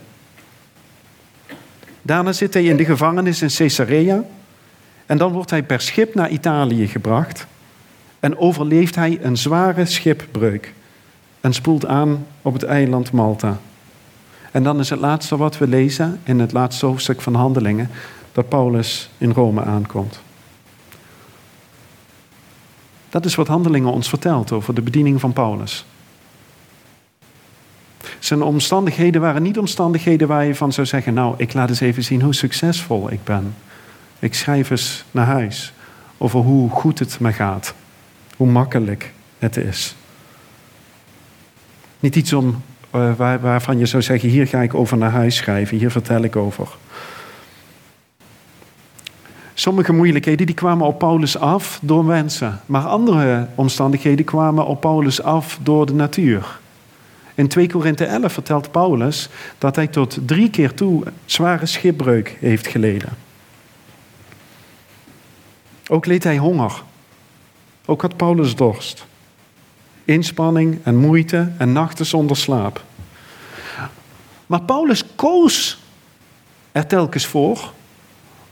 Daarna 2.01 2.33
zit 2.33 2.53
hij 2.53 2.63
in 2.63 2.77
de 2.77 2.85
gevangenis 2.85 3.41
in 3.41 3.49
Caesarea. 3.55 4.23
En 5.05 5.17
dan 5.17 5.31
wordt 5.31 5.49
hij 5.49 5.63
per 5.63 5.81
schip 5.81 6.15
naar 6.15 6.29
Italië 6.29 6.87
gebracht. 6.87 7.47
En 8.19 8.37
overleeft 8.37 8.95
hij 8.95 9.19
een 9.21 9.37
zware 9.37 9.85
schipbreuk. 9.85 10.73
En 11.41 11.53
spoelt 11.53 11.85
aan 11.85 12.25
op 12.41 12.53
het 12.53 12.63
eiland 12.63 13.11
Malta. 13.11 13.59
En 14.51 14.63
dan 14.63 14.79
is 14.79 14.89
het 14.89 14.99
laatste 14.99 15.37
wat 15.37 15.57
we 15.57 15.67
lezen 15.67 16.19
in 16.23 16.39
het 16.39 16.51
laatste 16.51 16.85
hoofdstuk 16.85 17.21
van 17.21 17.35
Handelingen. 17.35 17.89
Dat 18.31 18.49
Paulus 18.49 19.09
in 19.17 19.31
Rome 19.31 19.63
aankomt. 19.63 20.19
Dat 23.09 23.25
is 23.25 23.35
wat 23.35 23.47
Handelingen 23.47 23.91
ons 23.91 24.09
vertelt 24.09 24.51
over 24.51 24.73
de 24.73 24.81
bediening 24.81 25.19
van 25.19 25.33
Paulus. 25.33 25.85
Zijn 28.19 28.41
omstandigheden 28.41 29.21
waren 29.21 29.43
niet 29.43 29.57
omstandigheden 29.57 30.27
waar 30.27 30.45
je 30.45 30.55
van 30.55 30.73
zou 30.73 30.87
zeggen: 30.87 31.13
Nou, 31.13 31.33
ik 31.37 31.53
laat 31.53 31.69
eens 31.69 31.79
even 31.79 32.03
zien 32.03 32.21
hoe 32.21 32.33
succesvol 32.33 33.11
ik 33.11 33.23
ben. 33.23 33.55
Ik 34.19 34.33
schrijf 34.33 34.69
eens 34.69 35.03
naar 35.11 35.25
huis 35.25 35.73
over 36.17 36.39
hoe 36.39 36.69
goed 36.69 36.99
het 36.99 37.19
me 37.19 37.33
gaat, 37.33 37.73
hoe 38.37 38.47
makkelijk 38.47 39.13
het 39.39 39.57
is. 39.57 39.95
Niet 41.99 42.15
iets 42.15 42.33
om, 42.33 42.61
waar, 43.17 43.39
waarvan 43.39 43.77
je 43.77 43.85
zou 43.85 44.03
zeggen, 44.03 44.29
hier 44.29 44.47
ga 44.47 44.61
ik 44.61 44.73
over 44.73 44.97
naar 44.97 45.11
huis 45.11 45.35
schrijven, 45.35 45.77
hier 45.77 45.91
vertel 45.91 46.21
ik 46.21 46.35
over. 46.35 46.67
Sommige 49.53 49.93
moeilijkheden 49.93 50.45
die 50.45 50.55
kwamen 50.55 50.87
op 50.87 50.99
Paulus 50.99 51.37
af 51.37 51.79
door 51.81 52.05
mensen, 52.05 52.61
maar 52.65 52.85
andere 52.85 53.47
omstandigheden 53.55 54.25
kwamen 54.25 54.65
op 54.65 54.81
Paulus 54.81 55.21
af 55.21 55.59
door 55.61 55.85
de 55.85 55.93
natuur. 55.93 56.59
In 57.35 57.47
2 57.47 57.69
Korinthe 57.69 58.05
11 58.05 58.33
vertelt 58.33 58.71
Paulus 58.71 59.29
dat 59.57 59.75
hij 59.75 59.87
tot 59.87 60.17
drie 60.25 60.49
keer 60.49 60.73
toe 60.73 61.03
zware 61.25 61.65
schipbreuk 61.65 62.37
heeft 62.39 62.67
geleden. 62.67 63.09
Ook 65.87 66.05
leed 66.05 66.23
hij 66.23 66.37
honger. 66.37 66.83
Ook 67.85 68.01
had 68.01 68.17
Paulus 68.17 68.55
dorst. 68.55 69.05
Inspanning 70.05 70.79
en 70.83 70.95
moeite 70.95 71.51
en 71.57 71.71
nachten 71.71 72.05
zonder 72.05 72.37
slaap. 72.37 72.83
Maar 74.47 74.61
Paulus 74.61 75.03
koos 75.15 75.77
er 76.71 76.87
telkens 76.87 77.25
voor 77.25 77.73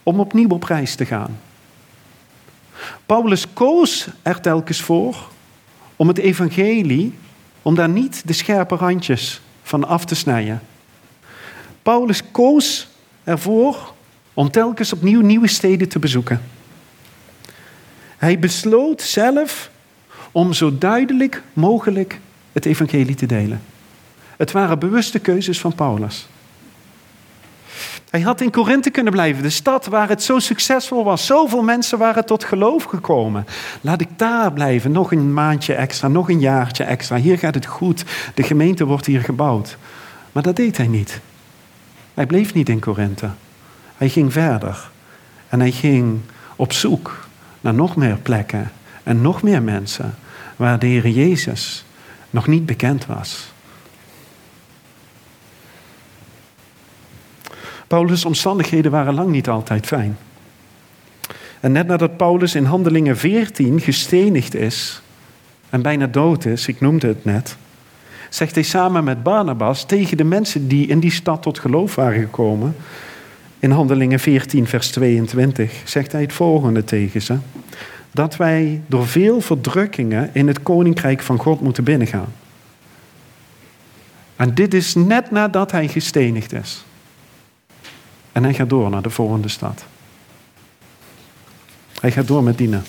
om 0.03 0.19
opnieuw 0.19 0.49
op 0.49 0.63
reis 0.63 0.95
te 0.95 1.05
gaan. 1.05 1.39
Paulus 3.05 3.53
koos 3.53 4.07
er 4.21 4.41
telkens 4.41 4.81
voor 4.81 5.29
om 5.95 6.07
het 6.07 6.17
evangelie, 6.17 7.13
om 7.61 7.75
daar 7.75 7.89
niet 7.89 8.27
de 8.27 8.33
scherpe 8.33 8.75
randjes 8.75 9.41
van 9.63 9.87
af 9.87 10.05
te 10.05 10.15
snijden. 10.15 10.61
Paulus 11.81 12.21
koos 12.31 12.87
ervoor 13.23 13.93
om 14.33 14.51
telkens 14.51 14.93
opnieuw 14.93 15.21
nieuwe 15.21 15.47
steden 15.47 15.89
te 15.89 15.99
bezoeken. 15.99 16.41
Hij 18.17 18.39
besloot 18.39 19.01
zelf 19.01 19.69
om 20.31 20.53
zo 20.53 20.77
duidelijk 20.77 21.43
mogelijk 21.53 22.19
het 22.51 22.65
evangelie 22.65 23.15
te 23.15 23.25
delen. 23.25 23.61
Het 24.37 24.51
waren 24.51 24.79
bewuste 24.79 25.19
keuzes 25.19 25.59
van 25.59 25.75
Paulus. 25.75 26.27
Hij 28.09 28.21
had 28.21 28.41
in 28.41 28.51
Korinthe 28.51 28.89
kunnen 28.89 29.13
blijven, 29.13 29.43
de 29.43 29.49
stad 29.49 29.85
waar 29.85 30.09
het 30.09 30.23
zo 30.23 30.39
succesvol 30.39 31.03
was. 31.03 31.25
Zoveel 31.25 31.63
mensen 31.63 31.97
waren 31.97 32.25
tot 32.25 32.43
geloof 32.43 32.83
gekomen. 32.83 33.45
Laat 33.81 34.01
ik 34.01 34.09
daar 34.15 34.53
blijven, 34.53 34.91
nog 34.91 35.11
een 35.11 35.33
maandje 35.33 35.73
extra, 35.73 36.07
nog 36.07 36.29
een 36.29 36.39
jaartje 36.39 36.83
extra. 36.83 37.17
Hier 37.17 37.37
gaat 37.37 37.55
het 37.55 37.65
goed, 37.65 38.03
de 38.33 38.43
gemeente 38.43 38.85
wordt 38.85 39.05
hier 39.05 39.21
gebouwd. 39.21 39.77
Maar 40.31 40.43
dat 40.43 40.55
deed 40.55 40.77
hij 40.77 40.87
niet. 40.87 41.19
Hij 42.13 42.25
bleef 42.25 42.53
niet 42.53 42.69
in 42.69 42.79
Korinthe. 42.79 43.29
Hij 43.97 44.09
ging 44.09 44.33
verder. 44.33 44.89
En 45.49 45.59
hij 45.59 45.71
ging 45.71 46.19
op 46.55 46.73
zoek 46.73 47.27
naar 47.61 47.73
nog 47.73 47.95
meer 47.95 48.17
plekken 48.17 48.71
en 49.03 49.21
nog 49.21 49.41
meer 49.41 49.61
mensen 49.61 50.15
waar 50.55 50.79
de 50.79 50.87
Heer 50.87 51.07
Jezus 51.07 51.85
nog 52.29 52.47
niet 52.47 52.65
bekend 52.65 53.05
was. 53.05 53.53
Paulus' 57.87 58.25
omstandigheden 58.25 58.91
waren 58.91 59.13
lang 59.13 59.29
niet 59.29 59.49
altijd 59.49 59.85
fijn. 59.85 60.17
En 61.59 61.71
net 61.71 61.87
nadat 61.87 62.17
Paulus 62.17 62.55
in 62.55 62.65
Handelingen 62.65 63.17
14 63.17 63.81
gestenigd 63.81 64.55
is 64.55 65.01
en 65.69 65.81
bijna 65.81 66.07
dood 66.07 66.45
is, 66.45 66.67
ik 66.67 66.81
noemde 66.81 67.07
het 67.07 67.25
net, 67.25 67.57
zegt 68.29 68.55
hij 68.55 68.63
samen 68.63 69.03
met 69.03 69.23
Barnabas 69.23 69.85
tegen 69.85 70.17
de 70.17 70.23
mensen 70.23 70.67
die 70.67 70.87
in 70.87 70.99
die 70.99 71.11
stad 71.11 71.41
tot 71.41 71.59
geloof 71.59 71.95
waren 71.95 72.19
gekomen, 72.19 72.75
in 73.59 73.71
Handelingen 73.71 74.19
14, 74.19 74.67
vers 74.67 74.91
22, 74.91 75.81
zegt 75.85 76.11
hij 76.11 76.21
het 76.21 76.33
volgende 76.33 76.83
tegen 76.83 77.21
ze: 77.21 77.37
dat 78.11 78.35
wij 78.35 78.81
door 78.87 79.07
veel 79.07 79.41
verdrukkingen 79.41 80.29
in 80.33 80.47
het 80.47 80.63
koninkrijk 80.63 81.21
van 81.21 81.37
God 81.37 81.61
moeten 81.61 81.83
binnengaan. 81.83 82.33
En 84.35 84.53
dit 84.53 84.73
is 84.73 84.95
net 84.95 85.31
nadat 85.31 85.71
hij 85.71 85.87
gestenigd 85.87 86.53
is. 86.53 86.85
En 88.35 88.43
hij 88.43 88.53
gaat 88.53 88.69
door 88.69 88.89
naar 88.89 89.01
de 89.01 89.09
volgende 89.09 89.47
stad. 89.47 89.85
Hij 91.99 92.11
gaat 92.11 92.27
door 92.27 92.43
met 92.43 92.57
dienen. 92.57 92.83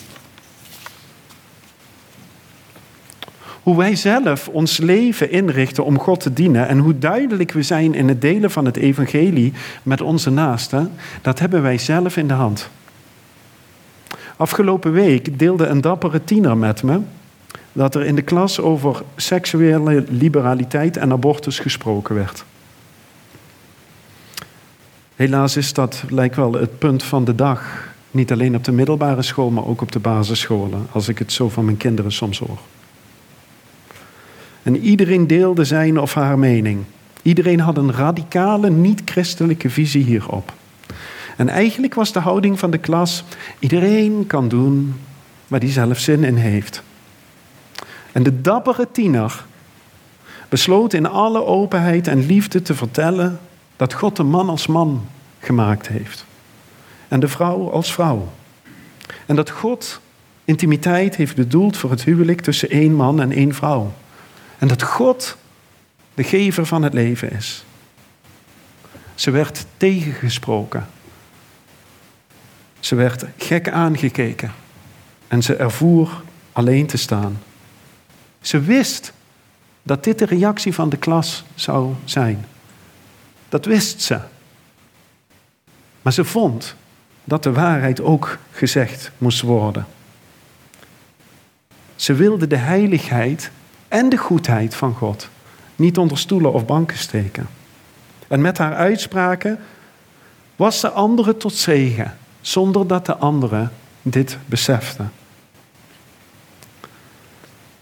Hoe 3.63 3.77
wij 3.77 3.95
zelf 3.95 4.47
ons 4.47 4.77
leven 4.77 5.31
inrichten 5.31 5.85
om 5.85 5.99
God 5.99 6.19
te 6.19 6.33
dienen 6.33 6.67
en 6.67 6.77
hoe 6.77 6.99
duidelijk 6.99 7.51
we 7.51 7.63
zijn 7.63 7.93
in 7.93 8.07
het 8.07 8.21
delen 8.21 8.51
van 8.51 8.65
het 8.65 8.77
evangelie 8.77 9.53
met 9.83 10.01
onze 10.01 10.29
naasten, 10.29 10.91
dat 11.21 11.39
hebben 11.39 11.61
wij 11.61 11.77
zelf 11.77 12.17
in 12.17 12.27
de 12.27 12.33
hand. 12.33 12.69
Afgelopen 14.37 14.91
week 14.91 15.39
deelde 15.39 15.65
een 15.65 15.81
dappere 15.81 16.23
tiener 16.23 16.57
met 16.57 16.83
me 16.83 16.99
dat 17.73 17.95
er 17.95 18.05
in 18.05 18.15
de 18.15 18.21
klas 18.21 18.59
over 18.59 19.01
seksuele 19.15 20.03
liberaliteit 20.09 20.97
en 20.97 21.11
abortus 21.11 21.59
gesproken 21.59 22.15
werd. 22.15 22.45
Helaas 25.17 25.57
is 25.57 25.73
dat 25.73 26.03
lijkt 26.09 26.35
wel 26.35 26.53
het 26.53 26.79
punt 26.79 27.03
van 27.03 27.25
de 27.25 27.35
dag. 27.35 27.87
Niet 28.11 28.31
alleen 28.31 28.55
op 28.55 28.63
de 28.63 28.71
middelbare 28.71 29.21
school, 29.21 29.49
maar 29.49 29.65
ook 29.65 29.81
op 29.81 29.91
de 29.91 29.99
basisscholen, 29.99 30.87
als 30.91 31.07
ik 31.07 31.19
het 31.19 31.31
zo 31.31 31.49
van 31.49 31.65
mijn 31.65 31.77
kinderen 31.77 32.11
soms 32.11 32.39
hoor. 32.39 32.57
En 34.63 34.77
iedereen 34.77 35.27
deelde 35.27 35.65
zijn 35.65 35.99
of 35.99 36.13
haar 36.13 36.39
mening. 36.39 36.83
Iedereen 37.21 37.59
had 37.59 37.77
een 37.77 37.91
radicale, 37.91 38.69
niet-christelijke 38.69 39.69
visie 39.69 40.03
hierop. 40.03 40.53
En 41.37 41.49
eigenlijk 41.49 41.93
was 41.93 42.11
de 42.11 42.19
houding 42.19 42.59
van 42.59 42.71
de 42.71 42.77
klas: 42.77 43.23
iedereen 43.59 44.27
kan 44.27 44.47
doen 44.47 44.93
waar 45.47 45.59
hij 45.59 45.71
zelf 45.71 45.99
zin 45.99 46.23
in 46.23 46.35
heeft. 46.35 46.83
En 48.11 48.23
de 48.23 48.41
dappere 48.41 48.87
tiener 48.91 49.45
besloot 50.49 50.93
in 50.93 51.05
alle 51.05 51.45
openheid 51.45 52.07
en 52.07 52.25
liefde 52.25 52.61
te 52.61 52.75
vertellen 52.75 53.39
dat 53.77 53.93
God 53.93 54.15
de 54.15 54.23
man 54.23 54.49
als 54.49 54.67
man 54.67 55.07
gemaakt 55.39 55.87
heeft. 55.87 56.25
En 57.07 57.19
de 57.19 57.27
vrouw 57.27 57.71
als 57.71 57.93
vrouw. 57.93 58.31
En 59.25 59.35
dat 59.35 59.49
God 59.49 59.99
intimiteit 60.45 61.15
heeft 61.15 61.35
bedoeld 61.35 61.77
voor 61.77 61.89
het 61.89 62.03
huwelijk 62.03 62.41
tussen 62.41 62.69
één 62.69 62.93
man 62.93 63.21
en 63.21 63.31
één 63.31 63.53
vrouw. 63.53 63.93
En 64.57 64.67
dat 64.67 64.83
God 64.83 65.37
de 66.13 66.23
gever 66.23 66.65
van 66.65 66.83
het 66.83 66.93
leven 66.93 67.31
is. 67.31 67.65
Ze 69.15 69.31
werd 69.31 69.65
tegengesproken. 69.77 70.87
Ze 72.79 72.95
werd 72.95 73.25
gek 73.37 73.69
aangekeken. 73.69 74.53
En 75.27 75.43
ze 75.43 75.55
ervoer 75.55 76.21
alleen 76.51 76.85
te 76.85 76.97
staan. 76.97 77.39
Ze 78.41 78.59
wist 78.59 79.13
dat 79.83 80.03
dit 80.03 80.19
de 80.19 80.25
reactie 80.25 80.73
van 80.73 80.89
de 80.89 80.97
klas 80.97 81.43
zou 81.55 81.93
zijn. 82.05 82.45
Dat 83.49 83.65
wist 83.65 84.01
ze. 84.01 84.19
Maar 86.01 86.13
ze 86.13 86.25
vond 86.25 86.75
dat 87.23 87.43
de 87.43 87.51
waarheid 87.51 88.01
ook 88.01 88.37
gezegd 88.51 89.11
moest 89.17 89.41
worden. 89.41 89.85
Ze 91.95 92.13
wilde 92.13 92.47
de 92.47 92.55
heiligheid 92.57 93.51
en 93.87 94.09
de 94.09 94.17
goedheid 94.17 94.75
van 94.75 94.93
God 94.93 95.29
niet 95.75 95.97
onder 95.97 96.17
stoelen 96.17 96.53
of 96.53 96.65
banken 96.65 96.97
steken. 96.97 97.47
En 98.27 98.41
met 98.41 98.57
haar 98.57 98.75
uitspraken 98.75 99.59
was 100.55 100.79
ze 100.79 100.89
anderen 100.89 101.37
tot 101.37 101.53
zegen, 101.53 102.17
zonder 102.41 102.87
dat 102.87 103.05
de 103.05 103.15
anderen 103.15 103.71
dit 104.01 104.37
beseften. 104.45 105.11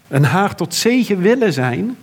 En 0.08 0.24
haar 0.24 0.54
tot 0.54 0.74
zegen 0.74 1.18
willen 1.18 1.52
zijn 1.52 1.96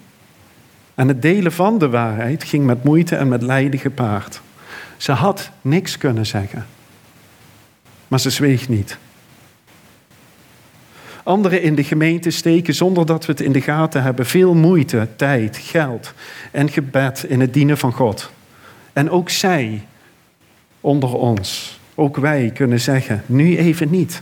en 0.95 1.07
het 1.07 1.21
delen 1.21 1.51
van 1.51 1.77
de 1.77 1.89
waarheid 1.89 2.43
ging 2.43 2.65
met 2.65 2.83
moeite 2.83 3.15
en 3.15 3.27
met 3.27 3.41
lijden 3.41 3.79
gepaard. 3.79 4.41
Ze 4.97 5.11
had 5.11 5.49
niks 5.61 5.97
kunnen 5.97 6.25
zeggen, 6.25 6.65
maar 8.07 8.19
ze 8.19 8.29
zweeg 8.29 8.69
niet. 8.69 8.97
Anderen 11.23 11.61
in 11.61 11.75
de 11.75 11.83
gemeente 11.83 12.29
steken 12.29 12.75
zonder 12.75 13.05
dat 13.05 13.25
we 13.25 13.31
het 13.31 13.41
in 13.41 13.51
de 13.51 13.61
gaten 13.61 14.03
hebben 14.03 14.25
veel 14.25 14.53
moeite, 14.53 15.07
tijd, 15.15 15.57
geld 15.57 16.13
en 16.51 16.69
gebed 16.69 17.23
in 17.23 17.39
het 17.39 17.53
dienen 17.53 17.77
van 17.77 17.93
God. 17.93 18.31
En 18.93 19.09
ook 19.09 19.29
zij 19.29 19.85
onder 20.81 21.13
ons, 21.13 21.79
ook 21.95 22.17
wij 22.17 22.51
kunnen 22.53 22.79
zeggen, 22.79 23.23
nu 23.25 23.57
even 23.57 23.89
niet. 23.89 24.21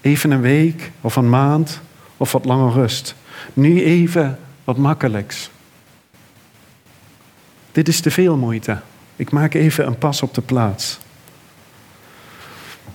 Even 0.00 0.30
een 0.30 0.40
week 0.40 0.90
of 1.00 1.16
een 1.16 1.30
maand 1.30 1.80
of 2.16 2.32
wat 2.32 2.44
langer 2.44 2.72
rust. 2.72 3.14
Nu 3.54 3.82
even 3.84 4.38
wat 4.68 4.76
makkelijks. 4.76 5.50
Dit 7.72 7.88
is 7.88 8.00
te 8.00 8.10
veel 8.10 8.36
moeite. 8.36 8.80
Ik 9.16 9.30
maak 9.30 9.54
even 9.54 9.86
een 9.86 9.98
pas 9.98 10.22
op 10.22 10.34
de 10.34 10.40
plaats. 10.40 10.98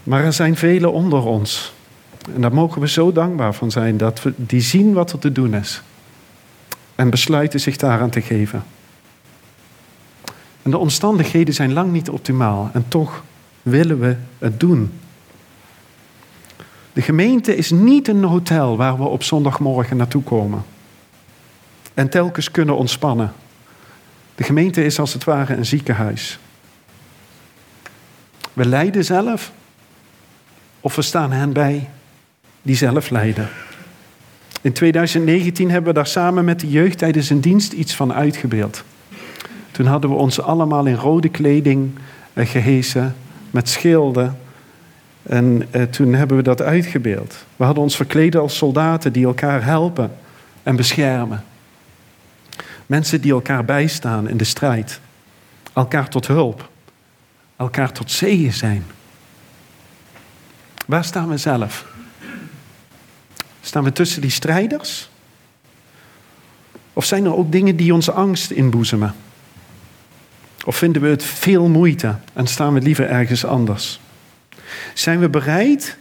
Maar 0.04 0.24
er 0.24 0.34
zijn 0.34 0.56
velen 0.56 0.92
onder 0.92 1.26
ons. 1.26 1.74
En 2.34 2.42
daar 2.42 2.54
mogen 2.54 2.82
we 2.82 2.88
zo 2.88 3.12
dankbaar 3.12 3.54
van 3.54 3.72
zijn 3.72 3.98
dat 3.98 4.22
we 4.22 4.34
die 4.36 4.62
zien 4.62 4.94
wat 4.94 5.12
er 5.12 5.20
te 5.20 5.32
doen 5.32 5.54
is. 5.54 5.82
En 6.96 7.10
besluiten 7.10 7.60
zich 7.60 7.78
daaraan 7.78 8.10
te 8.10 8.22
geven. 8.22 8.64
En 10.62 10.72
de 10.72 10.78
omstandigheden 10.78 11.54
zijn 11.54 11.74
lang 11.74 11.92
niet 11.92 12.10
optimaal. 12.10 12.70
En 12.74 12.86
toch 12.88 13.24
willen 13.62 14.00
we 14.00 14.16
het 14.38 14.60
doen. 14.60 15.00
De 16.94 17.02
gemeente 17.02 17.56
is 17.56 17.72
niet 17.72 18.08
een 18.08 18.24
hotel 18.24 18.78
waar 18.78 18.98
we 18.98 19.04
op 19.04 19.24
zondagmorgen 19.24 19.98
naartoe 19.98 20.24
komen. 20.24 20.73
En 21.94 22.10
telkens 22.10 22.52
kunnen 22.52 22.78
ontspannen. 22.78 23.34
De 24.36 24.44
gemeente 24.44 24.86
is 24.86 25.00
als 25.00 25.14
het 25.14 25.24
ware 25.24 25.56
een 25.56 25.66
ziekenhuis. 25.66 26.40
We 28.54 28.66
lijden 28.66 29.06
zelf 29.06 29.52
of 30.80 30.96
we 30.96 31.02
staan 31.02 31.32
hen 31.32 31.54
bij 31.54 31.90
die 32.62 32.76
zelf 32.76 33.10
lijden. 33.10 33.50
In 34.62 34.74
2019 34.74 35.70
hebben 35.70 35.88
we 35.88 36.00
daar 36.00 36.08
samen 36.08 36.46
met 36.46 36.60
de 36.60 36.70
jeugd 36.70 36.98
tijdens 36.98 37.30
een 37.30 37.42
dienst 37.42 37.74
iets 37.74 37.96
van 37.96 38.14
uitgebeeld. 38.14 38.84
Toen 39.72 39.86
hadden 39.86 40.10
we 40.10 40.16
ons 40.16 40.42
allemaal 40.42 40.86
in 40.86 40.96
rode 40.96 41.30
kleding 41.30 41.92
eh, 42.34 42.48
gehesen, 42.48 43.16
met 43.52 43.70
schilden. 43.70 44.38
En 45.24 45.68
eh, 45.72 45.82
toen 45.84 46.14
hebben 46.14 46.38
we 46.38 46.44
dat 46.44 46.62
uitgebeeld. 46.62 47.46
We 47.56 47.64
hadden 47.64 47.84
ons 47.84 47.96
verkleden 47.96 48.42
als 48.42 48.58
soldaten 48.58 49.14
die 49.14 49.26
elkaar 49.26 49.64
helpen 49.64 50.12
en 50.64 50.76
beschermen. 50.76 51.44
Mensen 52.86 53.22
die 53.22 53.32
elkaar 53.32 53.66
bijstaan 53.66 54.30
in 54.30 54.38
de 54.38 54.44
strijd. 54.44 55.00
Elkaar 55.74 56.10
tot 56.10 56.28
hulp. 56.28 56.70
Elkaar 57.56 57.92
tot 57.92 58.12
zegen 58.12 58.54
zijn. 58.54 58.86
Waar 60.86 61.06
staan 61.06 61.30
we 61.30 61.38
zelf? 61.38 61.86
Staan 63.62 63.84
we 63.84 63.92
tussen 63.92 64.22
die 64.22 64.30
strijders? 64.30 65.10
Of 66.94 67.06
zijn 67.06 67.26
er 67.26 67.36
ook 67.36 67.52
dingen 67.52 67.76
die 67.76 67.94
ons 67.94 68.10
angst 68.10 68.52
inboezemen? 68.52 69.16
Of 70.66 70.76
vinden 70.76 71.02
we 71.02 71.08
het 71.08 71.24
veel 71.24 71.68
moeite 71.68 72.16
en 72.34 72.48
staan 72.48 72.74
we 72.74 72.82
liever 72.82 73.10
ergens 73.10 73.46
anders? 73.46 74.00
Zijn 74.94 75.20
we 75.20 75.30
bereid 75.30 75.98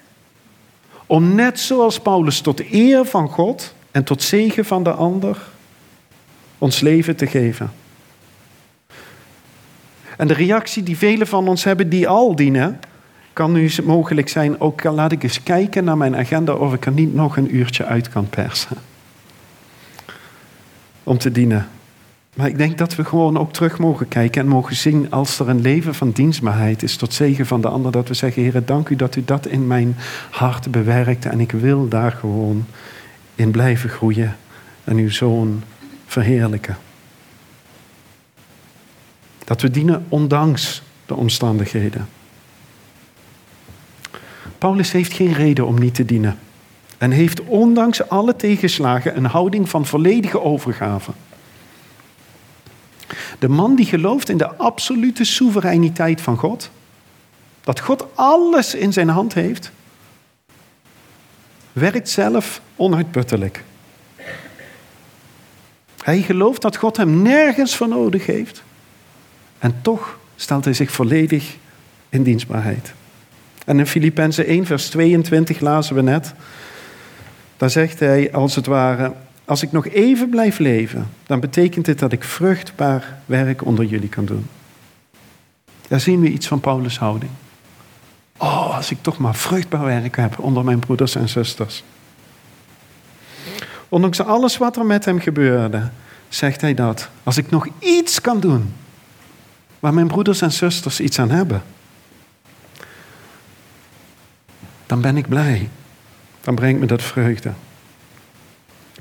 om 1.07 1.35
net 1.35 1.61
zoals 1.61 2.01
Paulus 2.01 2.41
tot 2.41 2.73
eer 2.73 3.05
van 3.05 3.29
God 3.29 3.75
en 3.91 4.05
tot 4.05 4.23
zegen 4.23 4.65
van 4.65 4.83
de 4.83 4.93
ander 4.93 5.39
ons 6.63 6.81
leven 6.81 7.17
te 7.17 7.27
geven? 7.27 7.73
En 10.17 10.29
de 10.29 10.35
reactie 10.35 10.83
die 10.83 10.97
velen 10.97 11.27
van 11.27 11.49
ons 11.49 11.65
hebben 11.65 11.89
die 11.89 12.09
al 12.09 12.37
dienen, 12.37 12.81
kan 13.33 13.53
nu 13.53 13.71
mogelijk 13.85 14.29
zijn, 14.29 14.61
ook 14.61 14.85
laat 14.85 15.13
ik 15.13 15.23
eens 15.23 15.43
kijken 15.43 15.85
naar 15.85 15.97
mijn 15.97 16.17
agenda 16.17 16.53
of 16.53 16.75
ik 16.75 16.87
er 16.87 16.93
niet 16.93 17.15
nog 17.15 17.37
een 17.37 17.57
uurtje 17.57 17.85
uit 17.85 18.09
kan 18.09 18.29
persen. 18.29 18.77
Om 21.03 21.19
te 21.19 21.33
dienen. 21.33 21.69
Maar 22.35 22.47
ik 22.47 22.59
denk 22.59 22.79
dat 22.79 22.95
we 22.95 23.05
gewoon 23.05 23.39
ook 23.39 23.53
terug 23.53 23.79
mogen 23.79 24.09
kijken 24.09 24.41
en 24.41 24.49
mogen 24.49 24.77
zien 24.77 25.11
als 25.11 25.39
er 25.39 25.49
een 25.49 25.61
leven 25.61 25.95
van 25.95 26.11
dienstbaarheid 26.11 26.83
is 26.83 26.97
tot 26.97 27.15
zegen 27.15 27.47
van 27.47 27.61
de 27.61 27.69
ander. 27.69 27.93
Dat 27.93 28.09
we 28.09 28.15
zeggen, 28.15 28.43
Heer, 28.43 28.65
dank 28.65 28.89
u 28.89 28.97
dat 28.97 29.17
u 29.17 29.25
dat 29.25 29.47
in 29.47 29.67
mijn 29.67 29.97
hart 30.31 30.71
bewerkt 30.71 31.27
en 31.27 31.41
ik 31.41 31.53
wil 31.53 31.89
daar 31.89 32.13
gewoon 32.13 32.67
in 33.35 33.51
blijven 33.51 33.91
groeien 33.91 34.37
en 34.85 34.97
uw 34.97 35.11
zoon 35.11 35.63
verheerlijken. 36.13 36.77
Dat 39.45 39.61
we 39.61 39.71
dienen 39.71 40.07
ondanks 40.09 40.83
de 41.07 41.15
omstandigheden. 41.15 42.09
Paulus 44.59 44.93
heeft 44.93 45.13
geen 45.13 45.33
reden 45.33 45.67
om 45.67 45.79
niet 45.79 45.95
te 45.95 46.05
dienen. 46.05 46.39
En 46.99 47.11
heeft 47.11 47.41
ondanks 47.41 48.09
alle 48.09 48.37
tegenslagen 48.37 49.17
een 49.17 49.25
houding 49.25 49.69
van 49.69 49.87
volledige 49.87 50.41
overgave. 50.41 51.13
De 53.39 53.49
man 53.49 53.77
die 53.77 53.87
gelooft 53.87 54.29
in 54.29 54.37
de 54.37 54.55
absolute 54.57 55.25
soevereiniteit 55.25 56.21
van 56.21 56.37
God, 56.37 56.71
dat 57.61 57.81
God 57.81 58.07
alles 58.15 58.75
in 58.75 58.93
zijn 58.93 59.09
hand 59.09 59.35
heeft, 59.35 59.73
werkt 61.73 62.09
zelf 62.09 62.61
onuitputtelijk. 62.77 63.65
Hij 66.03 66.23
gelooft 66.23 66.63
dat 66.63 66.77
God 66.77 66.97
hem 66.97 67.23
nergens 67.23 67.77
voor 67.77 67.89
nodig 67.89 68.27
heeft. 68.27 68.63
En 69.59 69.75
toch 69.83 70.19
stelt 70.37 70.65
hij 70.65 70.75
zich 70.75 70.91
volledig 70.91 71.57
in 72.09 72.23
dienstbaarheid. 72.23 72.93
En 73.65 73.79
in 73.79 73.87
Filippenzen 73.87 74.47
1, 74.47 74.67
vers 74.67 74.89
22 74.89 75.61
lazen 75.61 75.95
we 75.95 76.03
net. 76.03 76.35
Daar 77.57 77.71
zegt 77.71 78.01
hij 78.01 78.33
als 78.33 78.55
het 78.57 78.67
ware: 78.67 79.13
Als 79.45 79.63
ik 79.63 79.73
nog 79.73 79.87
even 79.87 80.29
blijf 80.29 80.59
leven, 80.59 81.09
dan 81.27 81.41
betekent 81.41 81.85
dit 81.85 81.99
dat 81.99 82.13
ik 82.13 82.25
vruchtbaar 82.25 83.19
werk 83.27 83.65
onder 83.65 83.85
jullie 83.85 84.09
kan 84.09 84.25
doen. 84.25 84.47
Daar 85.89 86.01
zien 86.01 86.21
we 86.21 86.29
iets 86.29 86.47
van 86.47 86.61
Paulus' 86.61 86.99
houding. 86.99 87.31
Oh, 88.37 88.77
als 88.77 88.91
ik 88.91 88.99
toch 89.01 89.19
maar 89.19 89.35
vruchtbaar 89.35 89.85
werk 89.85 90.17
heb 90.17 90.39
onder 90.39 90.65
mijn 90.65 90.79
broeders 90.79 91.15
en 91.15 91.29
zusters. 91.29 91.85
Ondanks 93.93 94.21
alles 94.21 94.57
wat 94.57 94.77
er 94.77 94.87
met 94.87 95.05
hem 95.05 95.21
gebeurde, 95.21 95.91
zegt 96.29 96.61
hij 96.61 96.75
dat. 96.75 97.09
Als 97.23 97.37
ik 97.37 97.51
nog 97.51 97.69
iets 97.79 98.21
kan 98.21 98.41
doen 98.41 98.75
waar 99.81 99.95
mijn 99.95 100.07
broeders 100.07 100.41
en 100.41 100.53
zusters 100.53 101.01
iets 101.01 101.19
aan 101.19 101.31
hebben, 101.31 101.63
dan 104.87 105.01
ben 105.01 105.17
ik 105.17 105.29
blij. 105.29 105.69
Dan 106.41 106.55
brengt 106.55 106.81
me 106.81 106.87
dat 106.87 107.03
vreugde. 107.03 107.53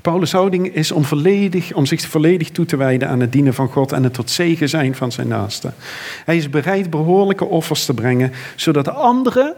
Paulus' 0.02 0.32
houding 0.32 0.74
is 0.74 0.92
om, 0.92 1.04
om 1.74 1.86
zich 1.86 2.00
volledig 2.00 2.50
toe 2.50 2.64
te 2.64 2.76
wijden 2.76 3.08
aan 3.08 3.20
het 3.20 3.32
dienen 3.32 3.54
van 3.54 3.68
God 3.68 3.92
en 3.92 4.02
het 4.02 4.14
tot 4.14 4.30
zegen 4.30 4.68
zijn 4.68 4.94
van 4.94 5.12
zijn 5.12 5.28
naasten. 5.28 5.74
Hij 6.24 6.36
is 6.36 6.50
bereid 6.50 6.90
behoorlijke 6.90 7.44
offers 7.44 7.84
te 7.84 7.94
brengen, 7.94 8.32
zodat 8.56 8.88
anderen 8.88 9.54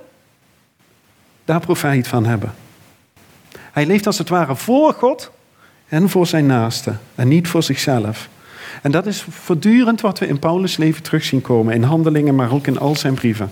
daar 1.45 1.61
profijt 1.61 2.09
van 2.09 2.27
hebben. 2.27 2.55
Hij 3.75 3.87
leeft 3.87 4.07
als 4.07 4.19
het 4.19 4.29
ware 4.29 4.57
voor 4.57 4.93
God 4.93 5.31
en 5.89 6.09
voor 6.09 6.27
zijn 6.27 6.47
naasten 6.47 7.01
en 7.15 7.29
niet 7.29 7.49
voor 7.49 7.63
zichzelf. 7.63 8.29
En 8.83 8.91
dat 8.91 9.07
is 9.07 9.27
voortdurend 9.31 10.01
wat 10.01 10.19
we 10.19 10.27
in 10.27 10.39
Paulus' 10.39 10.77
leven 10.77 11.03
terug 11.03 11.25
zien 11.25 11.41
komen, 11.41 11.75
in 11.75 11.83
handelingen, 11.83 12.35
maar 12.35 12.53
ook 12.53 12.67
in 12.67 12.79
al 12.79 12.97
zijn 12.97 13.15
brieven. 13.15 13.51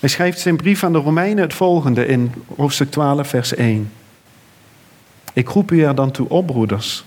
Hij 0.00 0.08
schrijft 0.08 0.40
zijn 0.40 0.56
brief 0.56 0.84
aan 0.84 0.92
de 0.92 0.98
Romeinen 0.98 1.42
het 1.44 1.54
volgende 1.54 2.06
in 2.06 2.32
hoofdstuk 2.56 2.90
12, 2.90 3.28
vers 3.28 3.54
1. 3.54 3.92
Ik 5.32 5.48
roep 5.48 5.70
u 5.70 5.84
er 5.84 5.94
dan 5.94 6.10
toe 6.10 6.28
op, 6.28 6.46
broeders, 6.46 7.04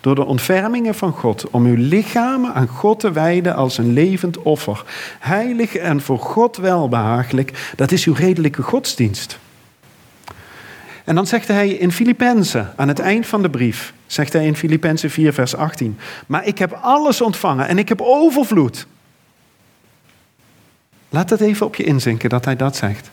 door 0.00 0.14
de 0.14 0.24
ontfermingen 0.24 0.94
van 0.94 1.12
God, 1.12 1.50
om 1.50 1.66
uw 1.66 1.76
lichamen 1.76 2.54
aan 2.54 2.68
God 2.68 3.00
te 3.00 3.12
wijden 3.12 3.54
als 3.54 3.78
een 3.78 3.92
levend 3.92 4.42
offer, 4.42 4.84
heilig 5.18 5.76
en 5.76 6.00
voor 6.00 6.18
God 6.18 6.56
welbehagelijk. 6.56 7.72
Dat 7.76 7.92
is 7.92 8.04
uw 8.04 8.14
redelijke 8.14 8.62
godsdienst. 8.62 9.38
En 11.08 11.14
dan 11.14 11.26
zegt 11.26 11.48
hij 11.48 11.68
in 11.68 11.92
Filippenzen, 11.92 12.72
aan 12.76 12.88
het 12.88 12.98
eind 12.98 13.26
van 13.26 13.42
de 13.42 13.50
brief, 13.50 13.92
zegt 14.06 14.32
hij 14.32 14.46
in 14.46 14.56
Filippenzen 14.56 15.10
4, 15.10 15.32
vers 15.32 15.54
18, 15.54 15.98
maar 16.26 16.46
ik 16.46 16.58
heb 16.58 16.72
alles 16.72 17.20
ontvangen 17.20 17.68
en 17.68 17.78
ik 17.78 17.88
heb 17.88 18.00
overvloed. 18.00 18.86
Laat 21.08 21.30
het 21.30 21.40
even 21.40 21.66
op 21.66 21.74
je 21.74 21.84
inzinken 21.84 22.28
dat 22.28 22.44
hij 22.44 22.56
dat 22.56 22.76
zegt. 22.76 23.10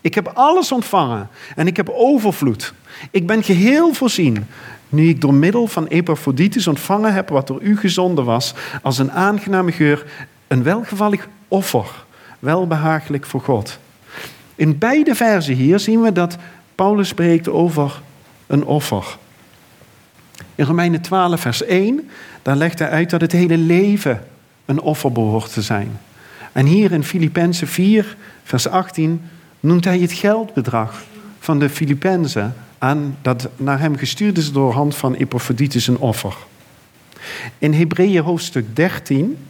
Ik 0.00 0.14
heb 0.14 0.28
alles 0.34 0.72
ontvangen 0.72 1.28
en 1.56 1.66
ik 1.66 1.76
heb 1.76 1.88
overvloed. 1.88 2.74
Ik 3.10 3.26
ben 3.26 3.42
geheel 3.42 3.94
voorzien, 3.94 4.46
nu 4.88 5.08
ik 5.08 5.20
door 5.20 5.34
middel 5.34 5.66
van 5.66 5.86
Epaphroditus 5.86 6.66
ontvangen 6.66 7.14
heb 7.14 7.28
wat 7.28 7.46
door 7.46 7.62
u 7.62 7.76
gezonden 7.76 8.24
was, 8.24 8.54
als 8.82 8.98
een 8.98 9.12
aangename 9.12 9.72
geur, 9.72 10.06
een 10.48 10.62
welgevallig 10.62 11.28
offer, 11.48 12.04
welbehagelijk 12.38 13.26
voor 13.26 13.40
God. 13.40 13.78
In 14.54 14.78
beide 14.78 15.14
versen 15.14 15.54
hier 15.54 15.78
zien 15.78 16.02
we 16.02 16.12
dat 16.12 16.36
Paulus 16.76 17.08
spreekt 17.08 17.48
over 17.48 18.02
een 18.46 18.64
offer. 18.64 19.16
In 20.54 20.64
Romeinen 20.64 21.00
12, 21.00 21.40
vers 21.40 21.64
1, 21.64 22.10
daar 22.42 22.56
legt 22.56 22.78
hij 22.78 22.88
uit 22.88 23.10
dat 23.10 23.20
het 23.20 23.32
hele 23.32 23.56
leven 23.56 24.24
een 24.64 24.80
offer 24.80 25.12
behoort 25.12 25.52
te 25.52 25.62
zijn. 25.62 25.98
En 26.52 26.66
hier 26.66 26.92
in 26.92 27.04
Filippenzen 27.04 27.68
4, 27.68 28.16
vers 28.44 28.68
18, 28.68 29.22
noemt 29.60 29.84
hij 29.84 29.98
het 29.98 30.12
geldbedrag 30.12 31.02
van 31.38 31.58
de 31.58 31.68
Filippenzen 31.68 32.54
aan 32.78 33.16
dat 33.22 33.48
naar 33.56 33.78
hem 33.78 33.96
gestuurd 33.96 34.38
is 34.38 34.52
door 34.52 34.72
hand 34.72 34.96
van 34.96 35.14
Epaphroditus 35.14 35.86
een 35.86 35.98
offer. 35.98 36.36
In 37.58 37.74
Hebreeën 37.74 38.22
hoofdstuk 38.22 38.76
13 38.76 39.46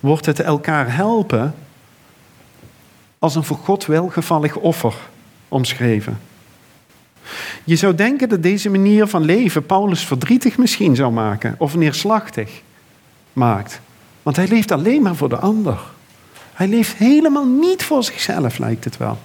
wordt 0.00 0.26
het 0.26 0.40
elkaar 0.40 0.94
helpen 0.96 1.54
als 3.18 3.34
een 3.34 3.44
voor 3.44 3.56
God 3.56 3.86
welgevallig 3.86 4.56
offer 4.56 4.94
omschreven. 5.54 6.18
Je 7.64 7.76
zou 7.76 7.94
denken 7.94 8.28
dat 8.28 8.42
deze 8.42 8.70
manier 8.70 9.06
van 9.06 9.22
leven 9.22 9.66
Paulus 9.66 10.04
verdrietig 10.04 10.58
misschien 10.58 10.96
zou 10.96 11.12
maken 11.12 11.54
of 11.58 11.76
neerslachtig 11.76 12.62
maakt. 13.32 13.80
Want 14.22 14.36
hij 14.36 14.48
leeft 14.48 14.70
alleen 14.70 15.02
maar 15.02 15.16
voor 15.16 15.28
de 15.28 15.38
ander. 15.38 15.80
Hij 16.52 16.68
leeft 16.68 16.94
helemaal 16.94 17.46
niet 17.46 17.82
voor 17.82 18.04
zichzelf, 18.04 18.58
lijkt 18.58 18.84
het 18.84 18.96
wel. 18.96 19.18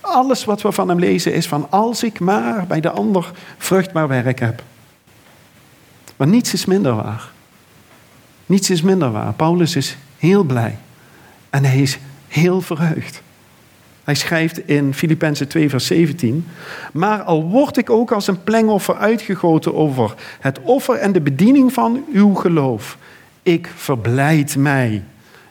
Alles 0.00 0.44
wat 0.44 0.62
we 0.62 0.72
van 0.72 0.88
hem 0.88 0.98
lezen 0.98 1.34
is 1.34 1.46
van 1.46 1.66
als 1.70 2.02
ik 2.02 2.20
maar 2.20 2.66
bij 2.66 2.80
de 2.80 2.90
ander 2.90 3.30
vruchtbaar 3.58 4.08
werk 4.08 4.40
heb. 4.40 4.62
Maar 6.16 6.28
niets 6.28 6.52
is 6.52 6.64
minder 6.64 6.94
waar. 6.94 7.30
Niets 8.46 8.70
is 8.70 8.82
minder 8.82 9.10
waar. 9.10 9.32
Paulus 9.32 9.76
is 9.76 9.96
heel 10.18 10.42
blij 10.42 10.78
en 11.50 11.64
hij 11.64 11.82
is 11.82 11.98
heel 12.28 12.60
verheugd. 12.60 13.22
Hij 14.04 14.14
schrijft 14.14 14.68
in 14.68 14.94
Filippenzen 14.94 15.48
2, 15.48 15.68
vers 15.68 15.86
17. 15.86 16.46
Maar 16.92 17.22
al 17.22 17.44
word 17.44 17.76
ik 17.76 17.90
ook 17.90 18.12
als 18.12 18.26
een 18.26 18.42
plengoffer 18.42 18.96
uitgegoten 18.96 19.74
over 19.74 20.14
het 20.40 20.60
offer 20.60 20.94
en 20.94 21.12
de 21.12 21.20
bediening 21.20 21.72
van 21.72 22.04
uw 22.12 22.34
geloof. 22.34 22.98
Ik 23.42 23.70
verblijd 23.74 24.56
mij. 24.56 25.02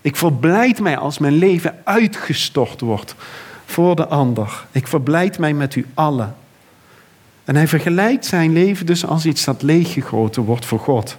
Ik 0.02 0.16
verblijd 0.16 0.80
mij 0.80 0.98
als 0.98 1.18
mijn 1.18 1.34
leven 1.34 1.76
uitgestort 1.84 2.82
wordt 2.82 3.16
voor 3.66 3.96
de 3.96 4.08
ander. 4.08 4.66
Ik 4.72 4.88
verblijd 4.88 5.39
mij 5.39 5.54
met 5.54 5.76
u 5.76 5.86
allen. 5.94 6.36
En 7.44 7.56
hij 7.56 7.68
vergelijkt 7.68 8.26
zijn 8.26 8.54
leven 8.54 8.86
dus 8.86 9.06
als 9.06 9.26
iets 9.26 9.44
dat 9.44 9.62
leeggegoten 9.62 10.44
wordt 10.44 10.66
voor 10.66 10.80
God. 10.80 11.18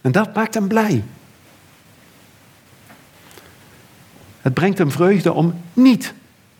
En 0.00 0.12
dat 0.12 0.34
maakt 0.34 0.54
hem 0.54 0.68
blij. 0.68 1.02
Het 4.42 4.54
brengt 4.54 4.78
hem 4.78 4.90
vreugde 4.90 5.32
om 5.32 5.54
niet 5.72 6.12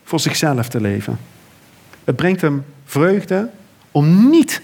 voor 0.04 0.20
zichzelf 0.20 0.68
te 0.68 0.80
leven. 0.80 1.18
Het 2.04 2.16
brengt 2.16 2.40
hem 2.40 2.64
vreugde 2.84 3.50
om 3.90 4.30
niet 4.30 4.60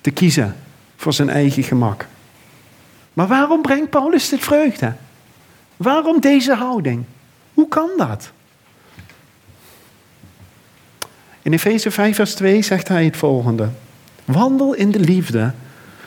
te 0.00 0.10
kiezen 0.10 0.56
voor 0.96 1.12
zijn 1.12 1.28
eigen 1.28 1.62
gemak. 1.62 2.06
Maar 3.12 3.26
waarom 3.26 3.62
brengt 3.62 3.90
Paulus 3.90 4.28
dit 4.28 4.40
vreugde? 4.40 4.94
Waarom 5.76 6.20
deze 6.20 6.54
houding? 6.54 7.04
Hoe 7.54 7.68
kan 7.68 7.90
dat? 7.96 8.32
In 11.42 11.52
Efeze 11.52 11.90
5, 11.90 12.16
vers 12.16 12.34
2 12.34 12.62
zegt 12.62 12.88
hij 12.88 13.04
het 13.04 13.16
volgende: 13.16 13.68
Wandel 14.24 14.74
in 14.74 14.90
de 14.90 15.00
liefde, 15.00 15.52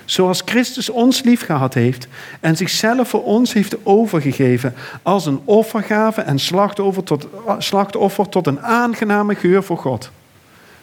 zoals 0.05 0.41
Christus 0.45 0.89
ons 0.89 1.21
lief 1.23 1.45
gehad 1.45 1.73
heeft 1.73 2.07
en 2.39 2.57
zichzelf 2.57 3.09
voor 3.09 3.23
ons 3.23 3.53
heeft 3.53 3.75
overgegeven 3.83 4.73
als 5.01 5.25
een 5.25 5.41
offergave 5.45 6.21
en 6.21 6.39
slachtoffer 6.39 7.03
tot, 7.03 7.27
slachtoffer 7.57 8.29
tot 8.29 8.47
een 8.47 8.61
aangename 8.61 9.35
geur 9.35 9.63
voor 9.63 9.77
God. 9.77 10.11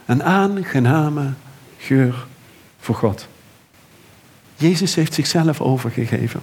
Een 0.05 0.23
aangename 0.23 1.33
geur 1.77 2.25
voor 2.79 2.95
God. 2.95 3.27
Jezus 4.55 4.95
heeft 4.95 5.13
zichzelf 5.13 5.61
overgegeven. 5.61 6.41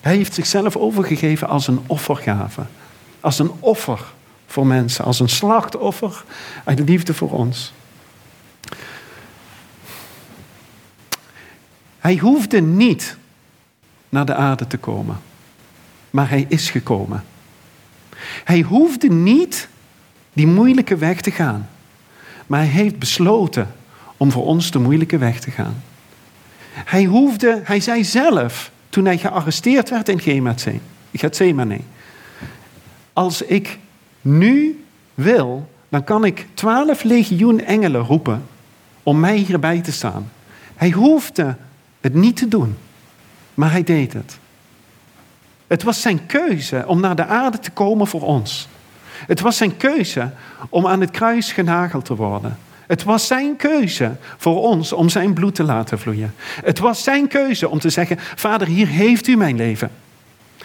Hij 0.00 0.16
heeft 0.16 0.34
zichzelf 0.34 0.76
overgegeven 0.76 1.48
als 1.48 1.68
een 1.68 1.80
offergave, 1.86 2.62
als 3.20 3.38
een 3.38 3.50
offer 3.60 4.00
voor 4.46 4.66
mensen, 4.66 5.04
als 5.04 5.20
een 5.20 5.28
slachtoffer 5.28 6.24
uit 6.64 6.78
liefde 6.78 7.14
voor 7.14 7.30
ons. 7.30 7.72
Hij 12.04 12.16
hoefde 12.16 12.60
niet 12.60 13.16
naar 14.08 14.26
de 14.26 14.34
aarde 14.34 14.66
te 14.66 14.76
komen, 14.76 15.16
maar 16.10 16.28
hij 16.28 16.46
is 16.48 16.70
gekomen. 16.70 17.24
Hij 18.44 18.60
hoefde 18.60 19.08
niet 19.08 19.68
die 20.32 20.46
moeilijke 20.46 20.96
weg 20.96 21.20
te 21.20 21.30
gaan, 21.30 21.68
maar 22.46 22.58
hij 22.58 22.68
heeft 22.68 22.98
besloten 22.98 23.74
om 24.16 24.30
voor 24.30 24.44
ons 24.44 24.70
de 24.70 24.78
moeilijke 24.78 25.18
weg 25.18 25.40
te 25.40 25.50
gaan. 25.50 25.82
Hij 26.72 27.04
hoefde, 27.04 27.60
hij 27.64 27.80
zei 27.80 28.04
zelf, 28.04 28.70
toen 28.88 29.04
hij 29.04 29.18
gearresteerd 29.18 29.90
werd 29.90 30.08
in 30.08 30.20
Gethsemane, 31.12 31.80
als 33.12 33.42
ik 33.42 33.78
nu 34.20 34.84
wil, 35.14 35.70
dan 35.88 36.04
kan 36.04 36.24
ik 36.24 36.46
twaalf 36.54 37.02
legioen 37.02 37.60
engelen 37.60 38.02
roepen 38.02 38.42
om 39.02 39.20
mij 39.20 39.36
hierbij 39.36 39.80
te 39.80 39.92
staan. 39.92 40.30
Hij 40.74 40.90
hoefde 40.90 41.56
het 42.04 42.14
niet 42.14 42.36
te 42.36 42.48
doen, 42.48 42.76
maar 43.54 43.70
hij 43.70 43.82
deed 43.82 44.12
het. 44.12 44.38
Het 45.66 45.82
was 45.82 46.00
zijn 46.00 46.26
keuze 46.26 46.84
om 46.86 47.00
naar 47.00 47.16
de 47.16 47.26
aarde 47.26 47.58
te 47.58 47.70
komen 47.70 48.06
voor 48.06 48.22
ons. 48.22 48.68
Het 49.26 49.40
was 49.40 49.56
zijn 49.56 49.76
keuze 49.76 50.30
om 50.68 50.86
aan 50.86 51.00
het 51.00 51.10
kruis 51.10 51.52
genageld 51.52 52.04
te 52.04 52.14
worden. 52.14 52.58
Het 52.86 53.02
was 53.02 53.26
zijn 53.26 53.56
keuze 53.56 54.16
voor 54.36 54.62
ons 54.62 54.92
om 54.92 55.08
zijn 55.08 55.32
bloed 55.32 55.54
te 55.54 55.62
laten 55.62 55.98
vloeien. 55.98 56.34
Het 56.64 56.78
was 56.78 57.02
zijn 57.02 57.28
keuze 57.28 57.68
om 57.68 57.78
te 57.78 57.90
zeggen: 57.90 58.16
Vader, 58.18 58.66
hier 58.66 58.88
heeft 58.88 59.26
u 59.26 59.36
mijn 59.36 59.56
leven. 59.56 59.90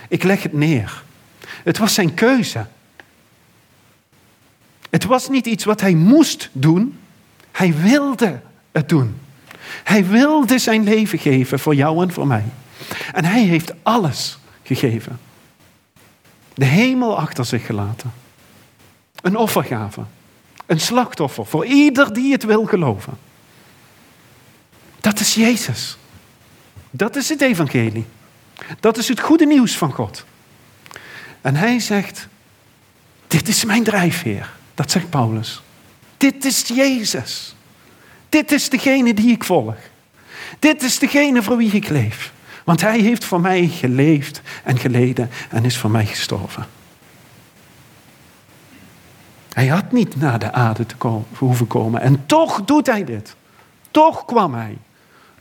Ik 0.08 0.24
leg 0.24 0.44
het 0.44 0.54
neer. 0.54 1.04
Het 1.64 1.78
was 1.78 1.94
zijn 1.94 2.14
keuze. 2.14 2.66
Het 4.90 5.06
was 5.06 5.30
niet 5.30 5.46
iets 5.46 5.64
wat 5.64 5.82
hij 5.82 5.94
moest 5.94 6.50
doen. 6.52 7.00
Hij 7.52 7.74
wilde 7.74 8.40
het 8.72 8.90
doen. 8.90 9.16
Hij 9.84 10.06
wilde 10.06 10.60
zijn 10.60 10.84
leven 10.84 11.20
geven 11.20 11.60
voor 11.60 11.76
jou 11.76 12.04
en 12.04 12.12
voor 12.12 12.28
mij. 12.28 12.44
En 13.14 13.26
hij 13.26 13.44
heeft 13.44 13.74
alles 13.84 14.38
gegeven. 14.64 15.20
De 16.54 16.66
hemel 16.66 17.18
achter 17.18 17.46
zich 17.46 17.66
gelaten. 17.66 18.14
Een 19.22 19.36
offergave. 19.36 20.02
Een 20.66 20.80
slachtoffer 20.80 21.46
voor 21.46 21.66
ieder 21.66 22.14
die 22.14 22.32
het 22.32 22.44
wil 22.44 22.66
geloven. 22.66 23.18
Dat 25.00 25.20
is 25.20 25.34
Jezus. 25.34 25.98
Dat 26.92 27.16
is 27.16 27.30
het 27.30 27.42
evangelie. 27.42 28.06
Dat 28.80 28.98
is 28.98 29.08
het 29.08 29.20
goede 29.20 29.46
nieuws 29.46 29.78
van 29.78 29.92
God. 29.92 30.26
En 31.42 31.56
hij 31.56 31.80
zegt, 31.80 32.28
dit 33.28 33.48
is 33.48 33.66
mijn 33.66 33.84
drijfveer. 33.84 34.52
Dat 34.76 34.92
zegt 34.92 35.10
Paulus. 35.10 35.62
Dit 36.18 36.46
is 36.46 36.62
Jezus. 36.68 37.56
Dit 38.30 38.52
is 38.52 38.70
degene 38.70 39.14
die 39.14 39.32
ik 39.32 39.44
volg. 39.44 39.76
Dit 40.60 40.84
is 40.84 41.00
degene 41.00 41.44
voor 41.44 41.58
wie 41.58 41.72
ik 41.72 41.90
leef. 41.90 42.32
Want 42.64 42.82
hij 42.82 43.00
heeft 43.00 43.26
voor 43.26 43.42
mij 43.42 43.68
geleefd 43.68 44.42
en 44.64 44.78
geleden 44.78 45.30
en 45.50 45.66
is 45.66 45.78
voor 45.78 45.92
mij 45.92 46.06
gestorven. 46.06 46.66
Hij 49.54 49.68
had 49.68 49.92
niet 49.92 50.16
naar 50.20 50.40
de 50.40 50.52
aarde 50.52 50.86
te 50.86 50.96
komen, 50.96 51.26
hoeven 51.38 51.68
komen. 51.68 52.02
En 52.02 52.26
toch 52.26 52.66
doet 52.66 52.88
hij 52.88 53.04
dit. 53.04 53.36
Toch 53.92 54.26
kwam 54.26 54.54
hij. 54.54 54.78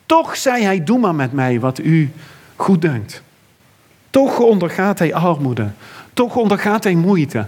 Toch 0.06 0.36
zei 0.36 0.64
hij, 0.64 0.84
doe 0.84 0.98
maar 0.98 1.14
met 1.14 1.32
mij 1.32 1.60
wat 1.60 1.78
u 1.78 2.12
goed 2.56 2.82
dunkt. 2.82 3.22
Toch 4.10 4.38
ondergaat 4.38 4.98
hij 4.98 5.14
armoede. 5.14 5.70
Toch 6.12 6.36
ondergaat 6.36 6.84
hij 6.84 6.94
moeite. 6.94 7.46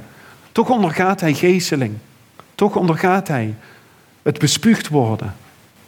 Toch 0.53 0.69
ondergaat 0.69 1.21
hij 1.21 1.35
geesteling. 1.35 1.95
Toch 2.55 2.77
ondergaat 2.77 3.29
hij 3.29 3.55
het 4.23 4.39
bespuugd 4.39 4.89
worden. 4.89 5.35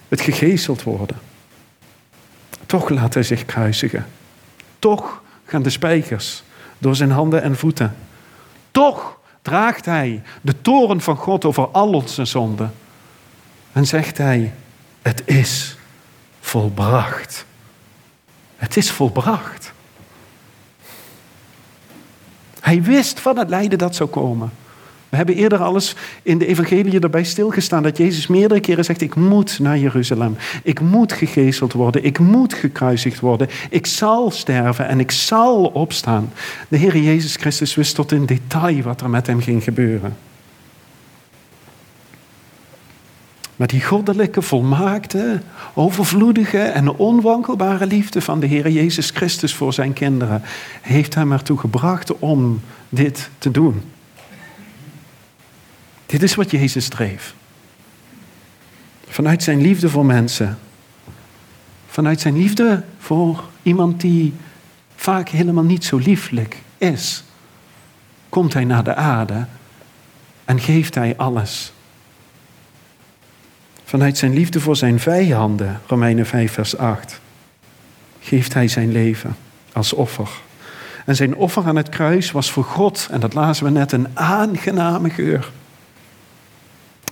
Het 0.08 0.20
gegezeld 0.20 0.82
worden. 0.82 1.16
Toch 2.66 2.88
laat 2.88 3.14
hij 3.14 3.22
zich 3.22 3.44
kruisigen. 3.44 4.06
Toch 4.78 5.22
gaan 5.44 5.62
de 5.62 5.70
spijkers 5.70 6.42
door 6.78 6.96
zijn 6.96 7.10
handen 7.10 7.42
en 7.42 7.56
voeten. 7.56 7.96
Toch 8.70 9.18
draagt 9.42 9.84
hij 9.84 10.22
de 10.40 10.60
toren 10.62 11.00
van 11.00 11.16
God 11.16 11.44
over 11.44 11.68
al 11.68 11.92
onze 11.92 12.24
zonden. 12.24 12.74
En 13.72 13.86
zegt 13.86 14.18
hij, 14.18 14.54
het 15.02 15.22
is 15.24 15.76
volbracht. 16.40 17.44
Het 18.56 18.76
is 18.76 18.90
volbracht. 18.90 19.72
Hij 22.60 22.82
wist 22.82 23.20
van 23.20 23.38
het 23.38 23.48
lijden 23.48 23.78
dat 23.78 23.94
zou 23.94 24.08
komen. 24.08 24.52
We 25.12 25.18
hebben 25.18 25.36
eerder 25.36 25.58
alles 25.58 25.96
in 26.22 26.38
de 26.38 26.46
evangelie 26.46 27.00
erbij 27.00 27.24
stilgestaan 27.24 27.82
dat 27.82 27.96
Jezus 27.96 28.26
meerdere 28.26 28.60
keren 28.60 28.84
zegt, 28.84 29.00
ik 29.00 29.14
moet 29.14 29.58
naar 29.58 29.78
Jeruzalem. 29.78 30.36
Ik 30.62 30.80
moet 30.80 31.12
gegezeld 31.12 31.72
worden. 31.72 32.04
Ik 32.04 32.18
moet 32.18 32.54
gekruisigd 32.54 33.20
worden. 33.20 33.48
Ik 33.70 33.86
zal 33.86 34.30
sterven 34.30 34.88
en 34.88 35.00
ik 35.00 35.10
zal 35.10 35.64
opstaan. 35.64 36.32
De 36.68 36.76
Heer 36.76 36.96
Jezus 36.96 37.36
Christus 37.36 37.74
wist 37.74 37.94
tot 37.94 38.12
in 38.12 38.26
detail 38.26 38.82
wat 38.82 39.00
er 39.00 39.10
met 39.10 39.26
hem 39.26 39.40
ging 39.40 39.64
gebeuren. 39.64 40.16
Maar 43.56 43.68
die 43.68 43.84
goddelijke, 43.84 44.42
volmaakte, 44.42 45.40
overvloedige 45.74 46.58
en 46.58 46.96
onwankelbare 46.96 47.86
liefde 47.86 48.20
van 48.20 48.40
de 48.40 48.46
Heer 48.46 48.70
Jezus 48.70 49.10
Christus 49.10 49.54
voor 49.54 49.72
zijn 49.72 49.92
kinderen 49.92 50.42
heeft 50.82 51.14
hem 51.14 51.32
ertoe 51.32 51.58
gebracht 51.58 52.18
om 52.18 52.60
dit 52.88 53.30
te 53.38 53.50
doen. 53.50 53.82
Dit 56.12 56.22
is 56.22 56.34
wat 56.34 56.50
Jezus 56.50 56.88
dreef. 56.88 57.34
Vanuit 59.06 59.42
zijn 59.42 59.60
liefde 59.60 59.88
voor 59.88 60.06
mensen. 60.06 60.58
Vanuit 61.86 62.20
zijn 62.20 62.36
liefde 62.36 62.82
voor 62.98 63.44
iemand 63.62 64.00
die 64.00 64.34
vaak 64.96 65.28
helemaal 65.28 65.64
niet 65.64 65.84
zo 65.84 65.96
lieflijk 65.96 66.56
is. 66.78 67.24
Komt 68.28 68.52
hij 68.52 68.64
naar 68.64 68.84
de 68.84 68.94
aarde 68.94 69.46
en 70.44 70.60
geeft 70.60 70.94
hij 70.94 71.16
alles. 71.16 71.72
Vanuit 73.84 74.18
zijn 74.18 74.34
liefde 74.34 74.60
voor 74.60 74.76
zijn 74.76 75.00
vijanden, 75.00 75.80
Romeinen 75.86 76.26
5, 76.26 76.52
vers 76.52 76.76
8, 76.76 77.20
geeft 78.20 78.54
hij 78.54 78.68
zijn 78.68 78.92
leven 78.92 79.36
als 79.72 79.92
offer. 79.92 80.28
En 81.04 81.16
zijn 81.16 81.34
offer 81.34 81.66
aan 81.66 81.76
het 81.76 81.88
kruis 81.88 82.30
was 82.30 82.50
voor 82.50 82.64
God, 82.64 83.08
en 83.10 83.20
dat 83.20 83.34
lazen 83.34 83.64
we 83.64 83.70
net, 83.70 83.92
een 83.92 84.08
aangename 84.14 85.10
geur. 85.10 85.50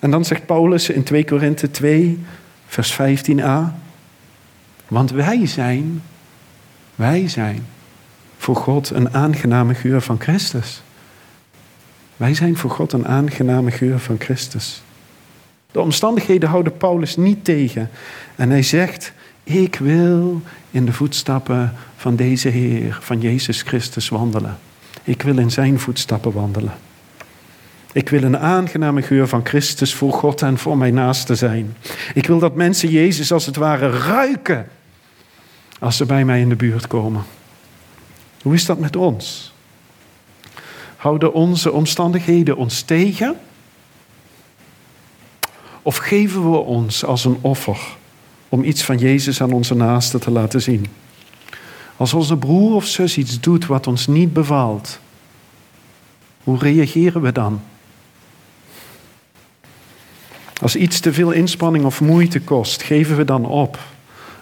En 0.00 0.10
dan 0.10 0.24
zegt 0.24 0.46
Paulus 0.46 0.88
in 0.88 1.02
2 1.02 1.24
Korinthe 1.24 1.70
2, 1.70 2.18
vers 2.66 2.98
15a. 2.98 3.74
Want 4.88 5.10
wij 5.10 5.46
zijn, 5.46 6.02
wij 6.94 7.28
zijn 7.28 7.66
voor 8.36 8.56
God 8.56 8.90
een 8.90 9.14
aangename 9.14 9.74
geur 9.74 10.00
van 10.00 10.20
Christus. 10.20 10.82
Wij 12.16 12.34
zijn 12.34 12.56
voor 12.56 12.70
God 12.70 12.92
een 12.92 13.06
aangename 13.06 13.70
geur 13.70 13.98
van 13.98 14.16
Christus. 14.18 14.82
De 15.72 15.80
omstandigheden 15.80 16.48
houden 16.48 16.76
Paulus 16.76 17.16
niet 17.16 17.44
tegen. 17.44 17.90
En 18.36 18.50
hij 18.50 18.62
zegt, 18.62 19.12
ik 19.44 19.76
wil 19.76 20.42
in 20.70 20.84
de 20.84 20.92
voetstappen 20.92 21.74
van 21.96 22.16
deze 22.16 22.48
Heer, 22.48 22.98
van 23.00 23.20
Jezus 23.20 23.62
Christus 23.62 24.08
wandelen. 24.08 24.58
Ik 25.02 25.22
wil 25.22 25.38
in 25.38 25.50
zijn 25.50 25.78
voetstappen 25.78 26.32
wandelen. 26.32 26.72
Ik 27.92 28.08
wil 28.08 28.22
een 28.22 28.38
aangename 28.38 29.02
geur 29.02 29.28
van 29.28 29.46
Christus 29.46 29.94
voor 29.94 30.12
God 30.12 30.42
en 30.42 30.58
voor 30.58 30.78
mijn 30.78 30.94
naaste 30.94 31.34
zijn. 31.34 31.76
Ik 32.14 32.26
wil 32.26 32.38
dat 32.38 32.54
mensen 32.54 32.88
Jezus 32.88 33.32
als 33.32 33.46
het 33.46 33.56
ware 33.56 33.90
ruiken 33.90 34.68
als 35.78 35.96
ze 35.96 36.04
bij 36.04 36.24
mij 36.24 36.40
in 36.40 36.48
de 36.48 36.56
buurt 36.56 36.86
komen. 36.86 37.22
Hoe 38.42 38.54
is 38.54 38.64
dat 38.64 38.78
met 38.78 38.96
ons? 38.96 39.52
Houden 40.96 41.32
onze 41.32 41.72
omstandigheden 41.72 42.56
ons 42.56 42.82
tegen? 42.82 43.36
Of 45.82 45.96
geven 45.96 46.50
we 46.50 46.56
ons 46.56 47.04
als 47.04 47.24
een 47.24 47.38
offer 47.40 47.78
om 48.48 48.64
iets 48.64 48.82
van 48.82 48.98
Jezus 48.98 49.42
aan 49.42 49.52
onze 49.52 49.74
naaste 49.74 50.18
te 50.18 50.30
laten 50.30 50.62
zien? 50.62 50.86
Als 51.96 52.14
onze 52.14 52.36
broer 52.36 52.74
of 52.74 52.86
zus 52.86 53.18
iets 53.18 53.40
doet 53.40 53.66
wat 53.66 53.86
ons 53.86 54.06
niet 54.06 54.32
bevalt, 54.32 54.98
hoe 56.44 56.58
reageren 56.58 57.22
we 57.22 57.32
dan? 57.32 57.60
Als 60.60 60.76
iets 60.76 61.00
te 61.00 61.12
veel 61.12 61.30
inspanning 61.30 61.84
of 61.84 62.00
moeite 62.00 62.40
kost, 62.40 62.82
geven 62.82 63.16
we 63.16 63.24
dan 63.24 63.44
op. 63.44 63.78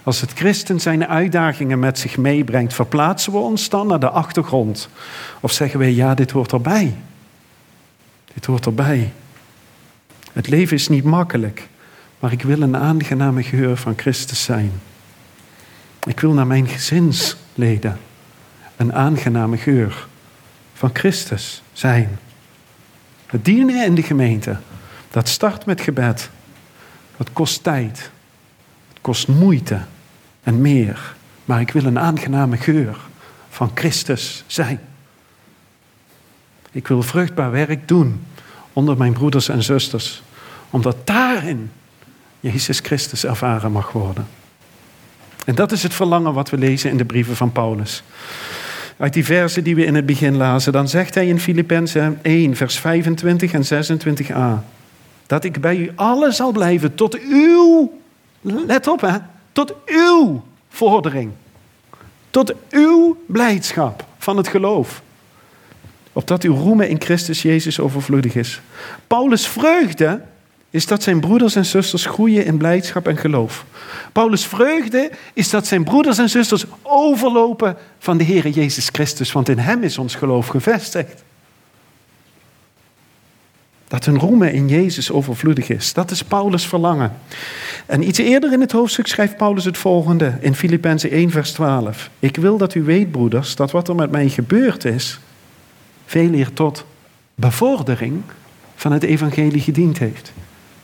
Als 0.03 0.21
het 0.21 0.33
christen 0.33 0.79
zijn 0.79 1.07
uitdagingen 1.07 1.79
met 1.79 1.99
zich 1.99 2.17
meebrengt, 2.17 2.73
verplaatsen 2.73 3.31
we 3.31 3.37
ons 3.37 3.69
dan 3.69 3.87
naar 3.87 3.99
de 3.99 4.09
achtergrond? 4.09 4.89
Of 5.39 5.51
zeggen 5.51 5.79
we, 5.79 5.95
ja, 5.95 6.13
dit 6.13 6.31
hoort 6.31 6.51
erbij. 6.51 6.95
Dit 8.33 8.45
hoort 8.45 8.65
erbij. 8.65 9.11
Het 10.33 10.47
leven 10.47 10.75
is 10.75 10.87
niet 10.87 11.03
makkelijk, 11.03 11.67
maar 12.19 12.31
ik 12.31 12.41
wil 12.41 12.61
een 12.61 12.77
aangename 12.77 13.43
geur 13.43 13.77
van 13.77 13.93
Christus 13.97 14.43
zijn. 14.43 14.71
Ik 16.05 16.19
wil 16.19 16.33
naar 16.33 16.47
mijn 16.47 16.67
gezinsleden 16.67 17.99
een 18.75 18.93
aangename 18.93 19.57
geur 19.57 20.07
van 20.73 20.89
Christus 20.93 21.63
zijn. 21.73 22.19
Het 23.25 23.45
dienen 23.45 23.85
in 23.85 23.95
de 23.95 24.03
gemeente, 24.03 24.57
dat 25.11 25.27
start 25.27 25.65
met 25.65 25.81
gebed. 25.81 26.29
Het 27.17 27.33
kost 27.33 27.63
tijd. 27.63 28.11
Het 28.89 28.97
kost 29.01 29.27
moeite 29.27 29.79
en 30.43 30.61
meer. 30.61 31.15
Maar 31.45 31.61
ik 31.61 31.71
wil 31.71 31.85
een 31.85 31.99
aangename 31.99 32.57
geur 32.57 32.97
van 33.49 33.71
Christus 33.73 34.43
zijn. 34.47 34.79
Ik 36.71 36.87
wil 36.87 37.01
vruchtbaar 37.01 37.51
werk 37.51 37.87
doen 37.87 38.25
onder 38.73 38.97
mijn 38.97 39.13
broeders 39.13 39.49
en 39.49 39.63
zusters. 39.63 40.21
Omdat 40.69 41.07
daarin 41.07 41.71
Jezus 42.39 42.79
Christus 42.79 43.25
ervaren 43.25 43.71
mag 43.71 43.91
worden. 43.91 44.27
En 45.45 45.55
dat 45.55 45.71
is 45.71 45.83
het 45.83 45.93
verlangen 45.93 46.33
wat 46.33 46.49
we 46.49 46.57
lezen 46.57 46.89
in 46.89 46.97
de 46.97 47.05
brieven 47.05 47.35
van 47.35 47.51
Paulus. 47.51 48.03
Uit 48.97 49.13
die 49.13 49.25
versen 49.25 49.63
die 49.63 49.75
we 49.75 49.85
in 49.85 49.95
het 49.95 50.05
begin 50.05 50.37
lazen, 50.37 50.71
dan 50.71 50.89
zegt 50.89 51.15
hij 51.15 51.27
in 51.27 51.39
Filippenzen 51.39 52.19
1, 52.21 52.55
vers 52.55 52.79
25 52.79 53.51
en 53.53 53.63
26a. 53.63 54.65
Dat 55.29 55.43
ik 55.43 55.61
bij 55.61 55.77
u 55.77 55.91
allen 55.95 56.33
zal 56.33 56.51
blijven 56.51 56.95
tot 56.95 57.19
uw, 57.19 57.99
let 58.41 58.87
op 58.87 59.01
hè, 59.01 59.17
tot 59.51 59.73
uw 59.85 60.43
vordering. 60.69 61.31
Tot 62.29 62.53
uw 62.69 63.17
blijdschap 63.27 64.05
van 64.17 64.37
het 64.37 64.47
geloof. 64.47 65.01
Opdat 66.13 66.43
uw 66.43 66.55
roemen 66.55 66.89
in 66.89 67.01
Christus 67.01 67.41
Jezus 67.41 67.79
overvloedig 67.79 68.35
is. 68.35 68.61
Paulus' 69.07 69.47
vreugde 69.47 70.21
is 70.69 70.87
dat 70.87 71.03
zijn 71.03 71.19
broeders 71.19 71.55
en 71.55 71.65
zusters 71.65 72.05
groeien 72.05 72.45
in 72.45 72.57
blijdschap 72.57 73.07
en 73.07 73.17
geloof. 73.17 73.65
Paulus' 74.11 74.45
vreugde 74.45 75.11
is 75.33 75.49
dat 75.49 75.67
zijn 75.67 75.83
broeders 75.83 76.17
en 76.17 76.29
zusters 76.29 76.65
overlopen 76.81 77.77
van 77.99 78.17
de 78.17 78.23
Heer 78.23 78.47
Jezus 78.47 78.89
Christus, 78.91 79.31
want 79.31 79.49
in 79.49 79.59
Hem 79.59 79.83
is 79.83 79.97
ons 79.97 80.15
geloof 80.15 80.47
gevestigd. 80.47 81.23
Dat 83.89 84.05
hun 84.05 84.19
roemen 84.19 84.53
in 84.53 84.67
Jezus 84.67 85.11
overvloedig 85.11 85.69
is. 85.69 85.93
Dat 85.93 86.11
is 86.11 86.23
Paulus' 86.23 86.67
verlangen. 86.67 87.13
En 87.85 88.07
iets 88.07 88.19
eerder 88.19 88.53
in 88.53 88.61
het 88.61 88.71
hoofdstuk 88.71 89.07
schrijft 89.07 89.37
Paulus 89.37 89.65
het 89.65 89.77
volgende 89.77 90.37
in 90.39 90.55
Filippenzen 90.55 91.11
1, 91.11 91.29
vers 91.29 91.51
12. 91.51 92.09
Ik 92.19 92.35
wil 92.35 92.57
dat 92.57 92.75
u 92.75 92.83
weet, 92.83 93.11
broeders, 93.11 93.55
dat 93.55 93.71
wat 93.71 93.87
er 93.87 93.95
met 93.95 94.11
mij 94.11 94.29
gebeurd 94.29 94.85
is, 94.85 95.19
veel 96.05 96.33
eer 96.33 96.53
tot 96.53 96.85
bevordering 97.35 98.21
van 98.75 98.91
het 98.91 99.03
evangelie 99.03 99.61
gediend 99.61 99.97
heeft. 99.97 100.31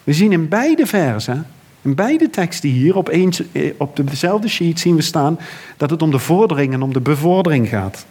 We 0.04 0.14
zien 0.14 0.32
in 0.32 0.48
beide 0.48 0.86
versen, 0.86 1.48
in 1.82 1.96
beide 1.96 2.30
teksten 2.30 2.70
hier, 2.70 2.96
op, 2.96 3.18
op 3.78 4.00
dezelfde 4.10 4.48
sheet 4.48 4.80
zien 4.80 4.96
we 4.96 5.02
staan 5.02 5.40
dat 5.78 5.90
het 5.90 6.02
om 6.02 6.12
de 6.12 6.20
vordering 6.20 6.74
en 6.74 6.82
om 6.82 6.94
de 6.94 7.02
bevordering 7.02 7.70
gaat. 7.70 8.06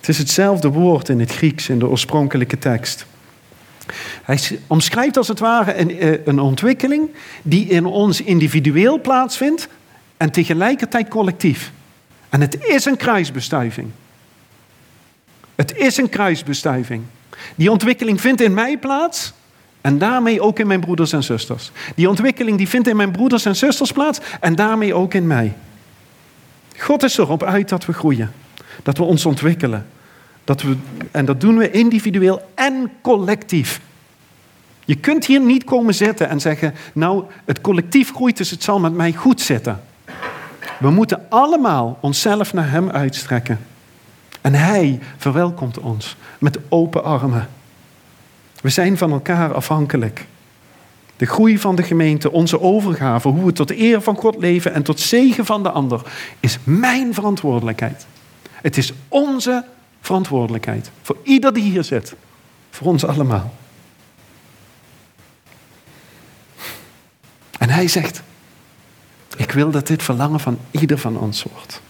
Het 0.00 0.08
is 0.08 0.18
hetzelfde 0.18 0.68
woord 0.68 1.08
in 1.08 1.20
het 1.20 1.32
Grieks 1.32 1.68
in 1.68 1.78
de 1.78 1.88
oorspronkelijke 1.88 2.58
tekst. 2.58 3.06
Hij 4.22 4.58
omschrijft 4.66 5.16
als 5.16 5.28
het 5.28 5.38
ware 5.38 5.78
een, 5.78 5.98
eh, 5.98 6.26
een 6.26 6.38
ontwikkeling 6.38 7.08
die 7.42 7.66
in 7.66 7.86
ons 7.86 8.20
individueel 8.20 9.00
plaatsvindt 9.00 9.68
en 10.16 10.30
tegelijkertijd 10.30 11.08
collectief. 11.08 11.72
En 12.28 12.40
het 12.40 12.64
is 12.64 12.84
een 12.84 12.96
kruisbestuiving. 12.96 13.90
Het 15.54 15.76
is 15.76 15.96
een 15.96 16.08
kruisbestuiving. 16.08 17.02
Die 17.54 17.70
ontwikkeling 17.70 18.20
vindt 18.20 18.40
in 18.40 18.54
mij 18.54 18.78
plaats 18.78 19.32
en 19.80 19.98
daarmee 19.98 20.40
ook 20.40 20.58
in 20.58 20.66
mijn 20.66 20.80
broeders 20.80 21.12
en 21.12 21.22
zusters. 21.22 21.70
Die 21.94 22.08
ontwikkeling 22.08 22.58
die 22.58 22.68
vindt 22.68 22.88
in 22.88 22.96
mijn 22.96 23.10
broeders 23.10 23.44
en 23.44 23.56
zusters 23.56 23.92
plaats 23.92 24.20
en 24.40 24.54
daarmee 24.54 24.94
ook 24.94 25.14
in 25.14 25.26
mij. 25.26 25.54
God 26.78 27.02
is 27.02 27.18
erop 27.18 27.42
uit 27.42 27.68
dat 27.68 27.86
we 27.86 27.92
groeien, 27.92 28.32
dat 28.82 28.98
we 28.98 29.04
ons 29.04 29.26
ontwikkelen. 29.26 29.86
Dat 30.50 30.62
we, 30.62 30.76
en 31.10 31.24
dat 31.24 31.40
doen 31.40 31.56
we 31.56 31.70
individueel 31.70 32.42
en 32.54 32.90
collectief. 33.00 33.80
Je 34.84 34.94
kunt 34.94 35.26
hier 35.26 35.40
niet 35.40 35.64
komen 35.64 35.94
zitten 35.94 36.28
en 36.28 36.40
zeggen, 36.40 36.74
nou, 36.92 37.24
het 37.44 37.60
collectief 37.60 38.12
groeit, 38.12 38.36
dus 38.36 38.50
het 38.50 38.62
zal 38.62 38.80
met 38.80 38.94
mij 38.94 39.12
goed 39.12 39.40
zitten. 39.40 39.82
We 40.78 40.90
moeten 40.90 41.26
allemaal 41.28 41.98
onszelf 42.00 42.52
naar 42.52 42.70
Hem 42.70 42.90
uitstrekken. 42.90 43.58
En 44.40 44.54
Hij 44.54 45.00
verwelkomt 45.16 45.78
ons 45.78 46.16
met 46.38 46.58
open 46.68 47.04
armen. 47.04 47.48
We 48.60 48.68
zijn 48.68 48.98
van 48.98 49.12
elkaar 49.12 49.54
afhankelijk. 49.54 50.26
De 51.16 51.26
groei 51.26 51.58
van 51.58 51.76
de 51.76 51.82
gemeente, 51.82 52.32
onze 52.32 52.60
overgave, 52.60 53.28
hoe 53.28 53.44
we 53.44 53.52
tot 53.52 53.70
eer 53.70 54.00
van 54.00 54.16
God 54.16 54.36
leven 54.38 54.74
en 54.74 54.82
tot 54.82 55.00
zegen 55.00 55.46
van 55.46 55.62
de 55.62 55.70
ander, 55.70 56.02
is 56.40 56.58
mijn 56.64 57.14
verantwoordelijkheid. 57.14 58.06
Het 58.62 58.76
is 58.76 58.92
onze 59.08 59.64
verantwoordelijkheid. 60.00 60.90
Voor 61.02 61.16
ieder 61.22 61.52
die 61.52 61.62
hier 61.62 61.84
zit. 61.84 62.14
Voor 62.70 62.86
ons 62.86 63.04
allemaal. 63.04 63.54
En 67.58 67.70
hij 67.70 67.88
zegt, 67.88 68.22
ik 69.36 69.52
wil 69.52 69.70
dat 69.70 69.86
dit 69.86 70.02
verlangen 70.02 70.40
van 70.40 70.58
ieder 70.70 70.98
van 70.98 71.18
ons 71.18 71.42
wordt. 71.42 71.80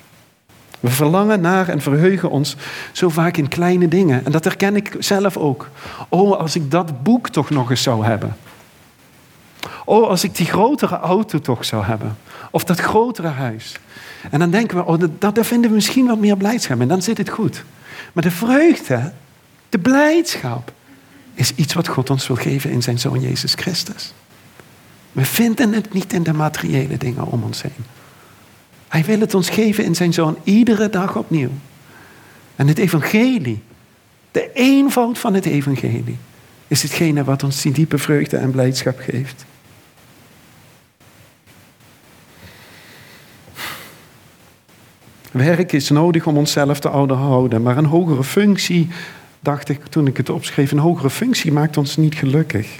We 0.80 0.90
verlangen 0.90 1.40
naar 1.40 1.68
en 1.68 1.80
verheugen 1.80 2.30
ons 2.30 2.56
zo 2.92 3.08
vaak 3.08 3.36
in 3.36 3.48
kleine 3.48 3.88
dingen. 3.88 4.24
En 4.24 4.32
dat 4.32 4.44
herken 4.44 4.76
ik 4.76 4.96
zelf 4.98 5.36
ook. 5.36 5.68
Oh, 6.08 6.38
als 6.38 6.56
ik 6.56 6.70
dat 6.70 7.02
boek 7.02 7.28
toch 7.28 7.50
nog 7.50 7.70
eens 7.70 7.82
zou 7.82 8.04
hebben. 8.04 8.36
Oh, 9.84 10.08
als 10.08 10.24
ik 10.24 10.36
die 10.36 10.46
grotere 10.46 10.98
auto 10.98 11.38
toch 11.38 11.64
zou 11.64 11.84
hebben. 11.84 12.16
Of 12.50 12.64
dat 12.64 12.80
grotere 12.80 13.28
huis. 13.28 13.76
En 14.30 14.38
dan 14.38 14.50
denken 14.50 14.76
we, 14.76 14.84
oh, 14.84 15.02
dat 15.18 15.38
vinden 15.46 15.70
we 15.70 15.76
misschien 15.76 16.06
wat 16.06 16.18
meer 16.18 16.36
blijdschap. 16.36 16.80
En 16.80 16.88
dan 16.88 17.02
zit 17.02 17.18
het 17.18 17.28
goed. 17.28 17.64
Maar 18.12 18.22
de 18.22 18.30
vreugde, 18.30 19.12
de 19.68 19.78
blijdschap, 19.78 20.72
is 21.34 21.54
iets 21.54 21.74
wat 21.74 21.88
God 21.88 22.10
ons 22.10 22.26
wil 22.26 22.36
geven 22.36 22.70
in 22.70 22.82
zijn 22.82 22.98
Zoon 22.98 23.20
Jezus 23.20 23.54
Christus. 23.54 24.12
We 25.12 25.24
vinden 25.24 25.72
het 25.72 25.92
niet 25.92 26.12
in 26.12 26.22
de 26.22 26.32
materiële 26.32 26.96
dingen 26.96 27.26
om 27.26 27.42
ons 27.42 27.62
heen. 27.62 27.84
Hij 28.88 29.04
wil 29.04 29.20
het 29.20 29.34
ons 29.34 29.50
geven 29.50 29.84
in 29.84 29.94
zijn 29.94 30.12
zoon 30.12 30.38
iedere 30.44 30.90
dag 30.90 31.16
opnieuw. 31.16 31.50
En 32.56 32.68
het 32.68 32.78
evangelie, 32.78 33.62
de 34.30 34.50
eenvoud 34.52 35.18
van 35.18 35.34
het 35.34 35.46
evangelie, 35.46 36.18
is 36.68 36.82
hetgene 36.82 37.24
wat 37.24 37.42
ons 37.42 37.62
die 37.62 37.72
diepe 37.72 37.98
vreugde 37.98 38.36
en 38.36 38.50
blijdschap 38.50 38.98
geeft. 38.98 39.44
Werk 45.30 45.72
is 45.72 45.90
nodig 45.90 46.26
om 46.26 46.36
onszelf 46.36 46.80
te 46.80 46.90
onderhouden, 46.90 47.62
maar 47.62 47.76
een 47.76 47.84
hogere 47.84 48.24
functie, 48.24 48.88
dacht 49.40 49.68
ik 49.68 49.86
toen 49.86 50.06
ik 50.06 50.16
het 50.16 50.30
opschreef, 50.30 50.72
een 50.72 50.78
hogere 50.78 51.10
functie 51.10 51.52
maakt 51.52 51.76
ons 51.76 51.96
niet 51.96 52.14
gelukkig. 52.14 52.78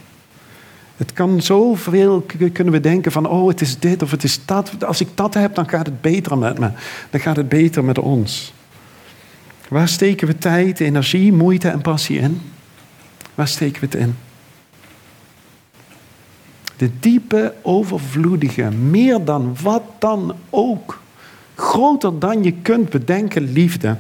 Het 0.96 1.12
kan 1.12 1.42
zoveel, 1.42 2.26
kunnen 2.52 2.72
we 2.72 2.80
denken 2.80 3.12
van, 3.12 3.28
oh 3.28 3.48
het 3.48 3.60
is 3.60 3.78
dit 3.78 4.02
of 4.02 4.10
het 4.10 4.24
is 4.24 4.44
dat. 4.44 4.84
Als 4.84 5.00
ik 5.00 5.08
dat 5.14 5.34
heb, 5.34 5.54
dan 5.54 5.68
gaat 5.68 5.86
het 5.86 6.00
beter 6.00 6.38
met 6.38 6.58
me. 6.58 6.70
Dan 7.10 7.20
gaat 7.20 7.36
het 7.36 7.48
beter 7.48 7.84
met 7.84 7.98
ons. 7.98 8.52
Waar 9.68 9.88
steken 9.88 10.26
we 10.26 10.38
tijd, 10.38 10.80
energie, 10.80 11.32
moeite 11.32 11.68
en 11.68 11.80
passie 11.80 12.18
in? 12.18 12.40
Waar 13.34 13.48
steken 13.48 13.80
we 13.80 13.86
het 13.86 13.94
in? 13.94 14.16
De 16.76 16.90
diepe, 17.00 17.54
overvloedige, 17.62 18.70
meer 18.70 19.24
dan 19.24 19.56
wat 19.62 19.82
dan 19.98 20.34
ook, 20.50 20.99
groter 21.61 22.18
dan 22.18 22.42
je 22.42 22.53
kunt 22.53 22.90
bedenken, 22.90 23.53
liefde, 23.53 23.96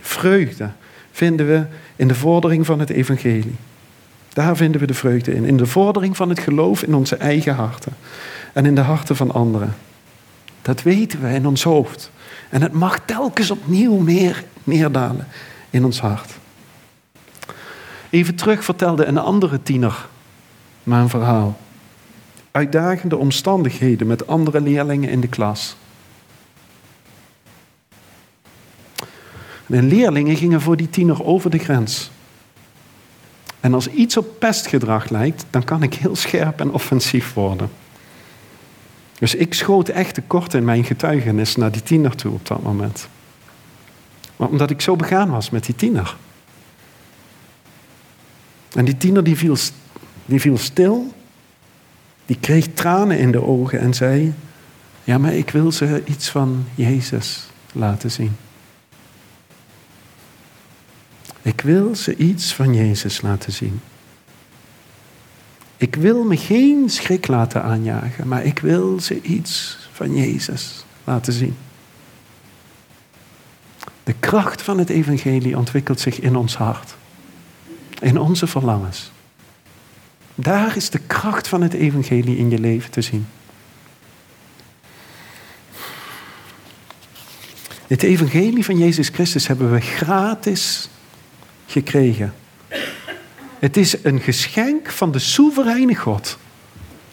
vreugde, 0.00 0.70
vinden 1.10 1.46
we 1.46 1.64
in 1.96 2.08
de 2.08 2.14
vordering 2.14 2.66
van 2.66 2.80
het 2.80 2.90
evangelie. 2.90 3.56
Daar 4.32 4.56
vinden 4.56 4.80
we 4.80 4.86
de 4.86 4.94
vreugde 4.94 5.34
in. 5.34 5.44
In 5.44 5.56
de 5.56 5.66
vordering 5.66 6.16
van 6.16 6.28
het 6.28 6.38
geloof 6.38 6.82
in 6.82 6.94
onze 6.94 7.16
eigen 7.16 7.54
harten 7.54 7.92
en 8.52 8.66
in 8.66 8.74
de 8.74 8.80
harten 8.80 9.16
van 9.16 9.32
anderen. 9.32 9.74
Dat 10.62 10.82
weten 10.82 11.22
we 11.22 11.28
in 11.28 11.46
ons 11.46 11.62
hoofd. 11.62 12.10
En 12.48 12.62
het 12.62 12.72
mag 12.72 12.98
telkens 13.04 13.50
opnieuw 13.50 13.96
meer 13.96 14.44
neerdalen 14.64 15.26
in 15.70 15.84
ons 15.84 16.00
hart. 16.00 16.32
Even 18.10 18.34
terug 18.34 18.64
vertelde 18.64 19.04
een 19.04 19.18
andere 19.18 19.62
tiener 19.62 20.06
een 20.84 21.08
verhaal. 21.08 21.56
Uitdagende 22.50 23.16
omstandigheden 23.16 24.06
met 24.06 24.26
andere 24.26 24.60
leerlingen 24.60 25.10
in 25.10 25.20
de 25.20 25.28
klas. 25.28 25.76
En 29.66 29.88
leerlingen 29.88 30.36
gingen 30.36 30.60
voor 30.60 30.76
die 30.76 30.90
tiener 30.90 31.24
over 31.24 31.50
de 31.50 31.58
grens. 31.58 32.10
En 33.60 33.74
als 33.74 33.88
iets 33.88 34.16
op 34.16 34.38
pestgedrag 34.38 35.08
lijkt, 35.08 35.44
dan 35.50 35.64
kan 35.64 35.82
ik 35.82 35.94
heel 35.94 36.16
scherp 36.16 36.60
en 36.60 36.72
offensief 36.72 37.32
worden. 37.32 37.70
Dus 39.18 39.34
ik 39.34 39.54
schoot 39.54 39.88
echt 39.88 40.14
tekort 40.14 40.54
in 40.54 40.64
mijn 40.64 40.84
getuigenis 40.84 41.56
naar 41.56 41.72
die 41.72 41.82
tiener 41.82 42.16
toe 42.16 42.32
op 42.32 42.46
dat 42.46 42.62
moment. 42.62 43.08
Maar 44.36 44.48
omdat 44.48 44.70
ik 44.70 44.80
zo 44.80 44.96
begaan 44.96 45.30
was 45.30 45.50
met 45.50 45.64
die 45.64 45.74
tiener. 45.74 46.16
En 48.72 48.84
die 48.84 48.96
tiener 48.96 49.24
die 49.24 49.36
viel, 49.36 49.56
die 50.24 50.40
viel 50.40 50.58
stil, 50.58 51.12
die 52.26 52.36
kreeg 52.40 52.66
tranen 52.74 53.18
in 53.18 53.32
de 53.32 53.42
ogen 53.42 53.80
en 53.80 53.94
zei: 53.94 54.34
Ja, 55.04 55.18
maar 55.18 55.34
ik 55.34 55.50
wil 55.50 55.72
ze 55.72 56.02
iets 56.04 56.28
van 56.28 56.64
Jezus 56.74 57.46
laten 57.72 58.10
zien. 58.10 58.36
Ik 61.46 61.60
wil 61.60 61.94
ze 61.94 62.16
iets 62.16 62.54
van 62.54 62.74
Jezus 62.74 63.20
laten 63.20 63.52
zien. 63.52 63.80
Ik 65.76 65.94
wil 65.94 66.24
me 66.24 66.36
geen 66.36 66.90
schrik 66.90 67.26
laten 67.26 67.62
aanjagen, 67.62 68.28
maar 68.28 68.44
ik 68.44 68.58
wil 68.58 69.00
ze 69.00 69.22
iets 69.22 69.78
van 69.92 70.16
Jezus 70.16 70.84
laten 71.04 71.32
zien. 71.32 71.56
De 74.04 74.14
kracht 74.20 74.62
van 74.62 74.78
het 74.78 74.88
evangelie 74.88 75.56
ontwikkelt 75.56 76.00
zich 76.00 76.20
in 76.20 76.36
ons 76.36 76.56
hart, 76.56 76.94
in 78.00 78.18
onze 78.18 78.46
verlangens. 78.46 79.10
Daar 80.34 80.76
is 80.76 80.90
de 80.90 81.00
kracht 81.06 81.48
van 81.48 81.62
het 81.62 81.72
evangelie 81.72 82.36
in 82.36 82.50
je 82.50 82.58
leven 82.58 82.90
te 82.90 83.02
zien. 83.02 83.26
Het 87.86 88.02
evangelie 88.02 88.64
van 88.64 88.78
Jezus 88.78 89.08
Christus 89.08 89.46
hebben 89.46 89.72
we 89.72 89.80
gratis 89.80 90.88
gekregen. 91.66 92.34
Het 93.58 93.76
is 93.76 94.04
een 94.04 94.20
geschenk 94.20 94.90
van 94.90 95.12
de 95.12 95.18
soevereine 95.18 95.94
God 95.94 96.38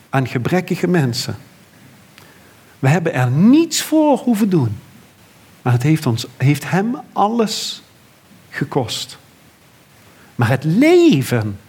aan 0.09 0.27
gebrekkige 0.27 0.87
mensen. 0.87 1.37
We 2.79 2.89
hebben 2.89 3.13
er 3.13 3.31
niets 3.31 3.81
voor 3.81 4.17
hoeven 4.17 4.49
doen. 4.49 4.77
Maar 5.61 5.73
het 5.73 5.83
heeft, 5.83 6.05
ons, 6.05 6.27
heeft 6.37 6.69
hem 6.69 6.95
alles 7.13 7.83
gekost. 8.49 9.17
Maar 10.35 10.49
het 10.49 10.63
leven 10.63 11.59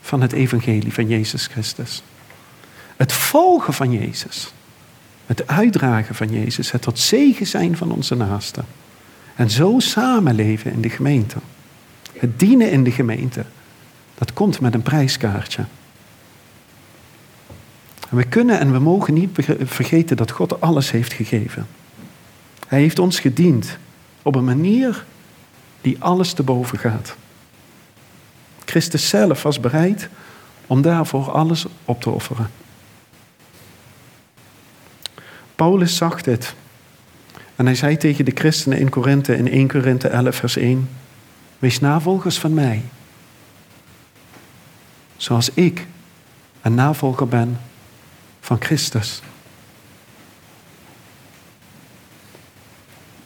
van 0.00 0.20
het 0.20 0.32
evangelie 0.32 0.92
van 0.92 1.08
Jezus 1.08 1.46
Christus. 1.46 2.02
Het 2.96 3.12
volgen 3.12 3.74
van 3.74 3.92
Jezus. 3.92 4.52
Het 5.26 5.46
uitdragen 5.46 6.14
van 6.14 6.28
Jezus. 6.32 6.70
Het 6.70 6.82
tot 6.82 6.98
zegen 6.98 7.46
zijn 7.46 7.76
van 7.76 7.92
onze 7.92 8.14
naasten. 8.14 8.64
En 9.34 9.50
zo 9.50 9.74
samenleven 9.78 10.72
in 10.72 10.80
de 10.80 10.90
gemeente. 10.90 11.36
Het 12.18 12.38
dienen 12.38 12.70
in 12.70 12.84
de 12.84 12.90
gemeente. 12.90 13.44
Dat 14.14 14.32
komt 14.32 14.60
met 14.60 14.74
een 14.74 14.82
prijskaartje. 14.82 15.64
we 18.08 18.24
kunnen 18.24 18.58
en 18.58 18.72
we 18.72 18.78
mogen 18.78 19.14
niet 19.14 19.30
vergeten 19.64 20.16
dat 20.16 20.30
God 20.30 20.60
alles 20.60 20.90
heeft 20.90 21.12
gegeven. 21.12 21.66
Hij 22.68 22.80
heeft 22.80 22.98
ons 22.98 23.20
gediend 23.20 23.78
op 24.22 24.34
een 24.34 24.44
manier 24.44 25.04
die 25.80 25.96
alles 25.98 26.32
te 26.32 26.42
boven 26.42 26.78
gaat. 26.78 27.16
Christus 28.64 29.08
zelf 29.08 29.42
was 29.42 29.60
bereid 29.60 30.08
om 30.66 30.82
daarvoor 30.82 31.30
alles 31.30 31.66
op 31.84 32.00
te 32.00 32.10
offeren. 32.10 32.50
Paulus 35.54 35.96
zag 35.96 36.22
dit. 36.22 36.54
En 37.56 37.66
hij 37.66 37.74
zei 37.74 37.96
tegen 37.96 38.24
de 38.24 38.32
christenen 38.34 38.78
in 38.78 38.88
Korinthe 38.88 39.36
in 39.36 39.48
1 39.48 39.68
Korinthe 39.68 40.08
11 40.08 40.36
vers 40.36 40.56
1: 40.56 40.88
Wees 41.58 41.80
navolgers 41.80 42.38
van 42.38 42.54
mij. 42.54 42.82
Zoals 45.16 45.50
ik 45.50 45.86
een 46.62 46.74
navolger 46.74 47.28
ben 47.28 47.60
van 48.40 48.60
Christus. 48.60 49.22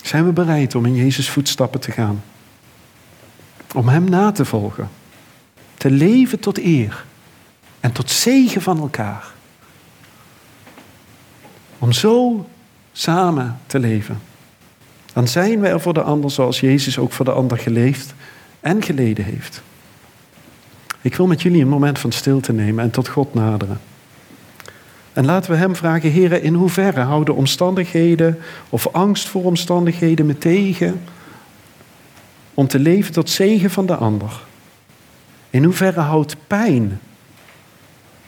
Zijn 0.02 0.24
we 0.24 0.32
bereid 0.32 0.74
om 0.74 0.86
in 0.86 0.94
Jezus 0.94 1.30
voetstappen 1.30 1.80
te 1.80 1.90
gaan? 1.90 2.22
Om 3.74 3.88
Hem 3.88 4.04
na 4.04 4.32
te 4.32 4.44
volgen? 4.44 4.88
Te 5.74 5.90
leven 5.90 6.40
tot 6.40 6.58
eer 6.58 7.04
en 7.80 7.92
tot 7.92 8.10
zegen 8.10 8.62
van 8.62 8.80
elkaar. 8.80 9.24
Om 11.78 11.92
zo 11.92 12.48
samen 12.92 13.60
te 13.66 13.78
leven. 13.78 14.20
Dan 15.12 15.28
zijn 15.28 15.60
we 15.60 15.68
er 15.68 15.80
voor 15.80 15.94
de 15.94 16.02
ander 16.02 16.30
zoals 16.30 16.60
Jezus 16.60 16.98
ook 16.98 17.12
voor 17.12 17.24
de 17.24 17.32
ander 17.32 17.58
geleefd 17.58 18.14
en 18.60 18.82
geleden 18.82 19.24
heeft. 19.24 19.62
Ik 21.00 21.14
wil 21.14 21.26
met 21.26 21.42
jullie 21.42 21.62
een 21.62 21.68
moment 21.68 21.98
van 21.98 22.12
stilte 22.12 22.52
nemen 22.52 22.84
en 22.84 22.90
tot 22.90 23.08
God 23.08 23.34
naderen. 23.34 23.80
En 25.12 25.24
laten 25.24 25.50
we 25.50 25.56
Hem 25.56 25.76
vragen, 25.76 26.10
Heer, 26.10 26.42
in 26.42 26.54
hoeverre 26.54 27.00
houden 27.00 27.34
omstandigheden 27.34 28.38
of 28.68 28.88
angst 28.92 29.28
voor 29.28 29.44
omstandigheden 29.44 30.26
me 30.26 30.38
tegen 30.38 31.00
om 32.54 32.66
te 32.66 32.78
leven 32.78 33.12
tot 33.12 33.30
zegen 33.30 33.70
van 33.70 33.86
de 33.86 33.94
ander? 33.94 34.40
In 35.50 35.64
hoeverre 35.64 36.00
houdt 36.00 36.36
pijn 36.46 37.00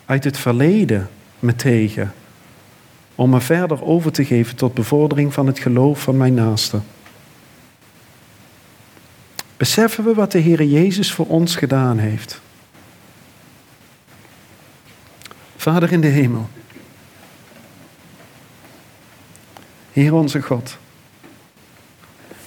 uit 0.07 0.25
het 0.25 0.39
verleden 0.39 1.09
me 1.39 1.57
tegen 1.57 2.13
om 3.23 3.31
me 3.31 3.41
verder 3.41 3.85
over 3.85 4.13
te 4.13 4.25
geven 4.25 4.57
tot 4.57 4.75
bevordering 4.75 5.33
van 5.33 5.47
het 5.47 5.59
geloof 5.59 6.03
van 6.03 6.17
mijn 6.17 6.35
naaste? 6.35 6.81
Beseffen 9.57 10.05
we 10.05 10.15
wat 10.15 10.33
de 10.33 10.39
Heer 10.39 10.63
Jezus 10.63 11.13
voor 11.13 11.27
ons 11.27 11.57
gedaan 11.57 11.99
heeft? 11.99 12.41
Vader 15.57 15.93
in 15.93 16.01
de 16.01 16.07
hemel. 16.07 16.49
Heer 19.93 20.15
onze 20.15 20.43
God. 20.43 20.77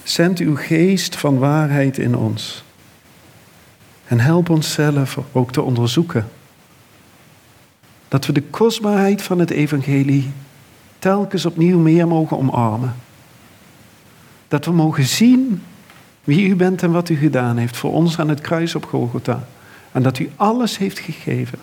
Zend 0.03 0.39
uw 0.39 0.55
geest 0.55 1.15
van 1.15 1.37
waarheid 1.37 1.97
in 1.97 2.15
ons. 2.15 2.63
En 4.07 4.19
help 4.19 4.49
ons 4.49 4.71
zelf 4.71 5.19
ook 5.31 5.51
te 5.51 5.61
onderzoeken. 5.61 6.27
Dat 8.07 8.25
we 8.25 8.33
de 8.33 8.43
kostbaarheid 8.43 9.21
van 9.21 9.39
het 9.39 9.49
evangelie 9.49 10.31
telkens 11.05 11.45
opnieuw 11.45 11.79
meer 11.79 12.07
mogen 12.07 12.37
omarmen. 12.37 12.95
Dat 14.47 14.65
we 14.65 14.71
mogen 14.71 15.03
zien 15.03 15.63
wie 16.23 16.47
u 16.47 16.55
bent 16.55 16.83
en 16.83 16.91
wat 16.91 17.09
u 17.09 17.15
gedaan 17.15 17.57
heeft 17.57 17.77
voor 17.77 17.93
ons 17.93 18.19
aan 18.19 18.29
het 18.29 18.41
kruis 18.41 18.75
op 18.75 18.85
Golgotha. 18.85 19.47
En 19.91 20.03
dat 20.03 20.19
u 20.19 20.29
alles 20.35 20.77
heeft 20.77 20.99
gegeven. 20.99 21.59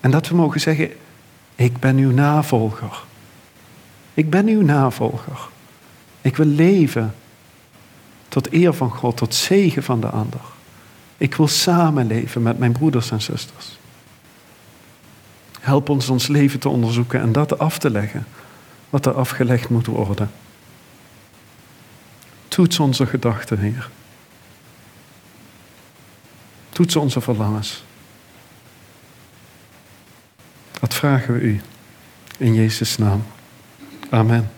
En 0.00 0.10
dat 0.10 0.28
we 0.28 0.34
mogen 0.34 0.60
zeggen, 0.60 0.90
ik 1.54 1.78
ben 1.78 1.96
uw 1.96 2.10
navolger. 2.10 3.02
Ik 4.14 4.30
ben 4.30 4.46
uw 4.46 4.62
navolger. 4.62 5.48
Ik 6.20 6.36
wil 6.36 6.46
leven 6.46 7.14
tot 8.28 8.52
eer 8.52 8.74
van 8.74 8.90
God, 8.90 9.16
tot 9.16 9.34
zegen 9.34 9.82
van 9.82 10.00
de 10.00 10.08
ander. 10.08 10.40
Ik 11.16 11.34
wil 11.34 11.48
samenleven 11.48 12.42
met 12.42 12.58
mijn 12.58 12.72
broeders 12.72 13.10
en 13.10 13.20
zusters. 13.20 13.78
Help 15.60 15.88
ons 15.88 16.08
ons 16.08 16.26
leven 16.26 16.60
te 16.60 16.68
onderzoeken 16.68 17.20
en 17.20 17.32
dat 17.32 17.58
af 17.58 17.78
te 17.78 17.90
leggen, 17.90 18.26
wat 18.90 19.06
er 19.06 19.12
afgelegd 19.12 19.68
moet 19.68 19.86
worden. 19.86 20.30
Toets 22.48 22.78
onze 22.78 23.06
gedachten, 23.06 23.58
Heer. 23.58 23.90
Toets 26.68 26.96
onze 26.96 27.20
verlangens. 27.20 27.84
Dat 30.80 30.94
vragen 30.94 31.34
we 31.34 31.40
u. 31.40 31.60
In 32.36 32.54
Jezus' 32.54 32.98
naam. 32.98 33.22
Amen. 34.10 34.57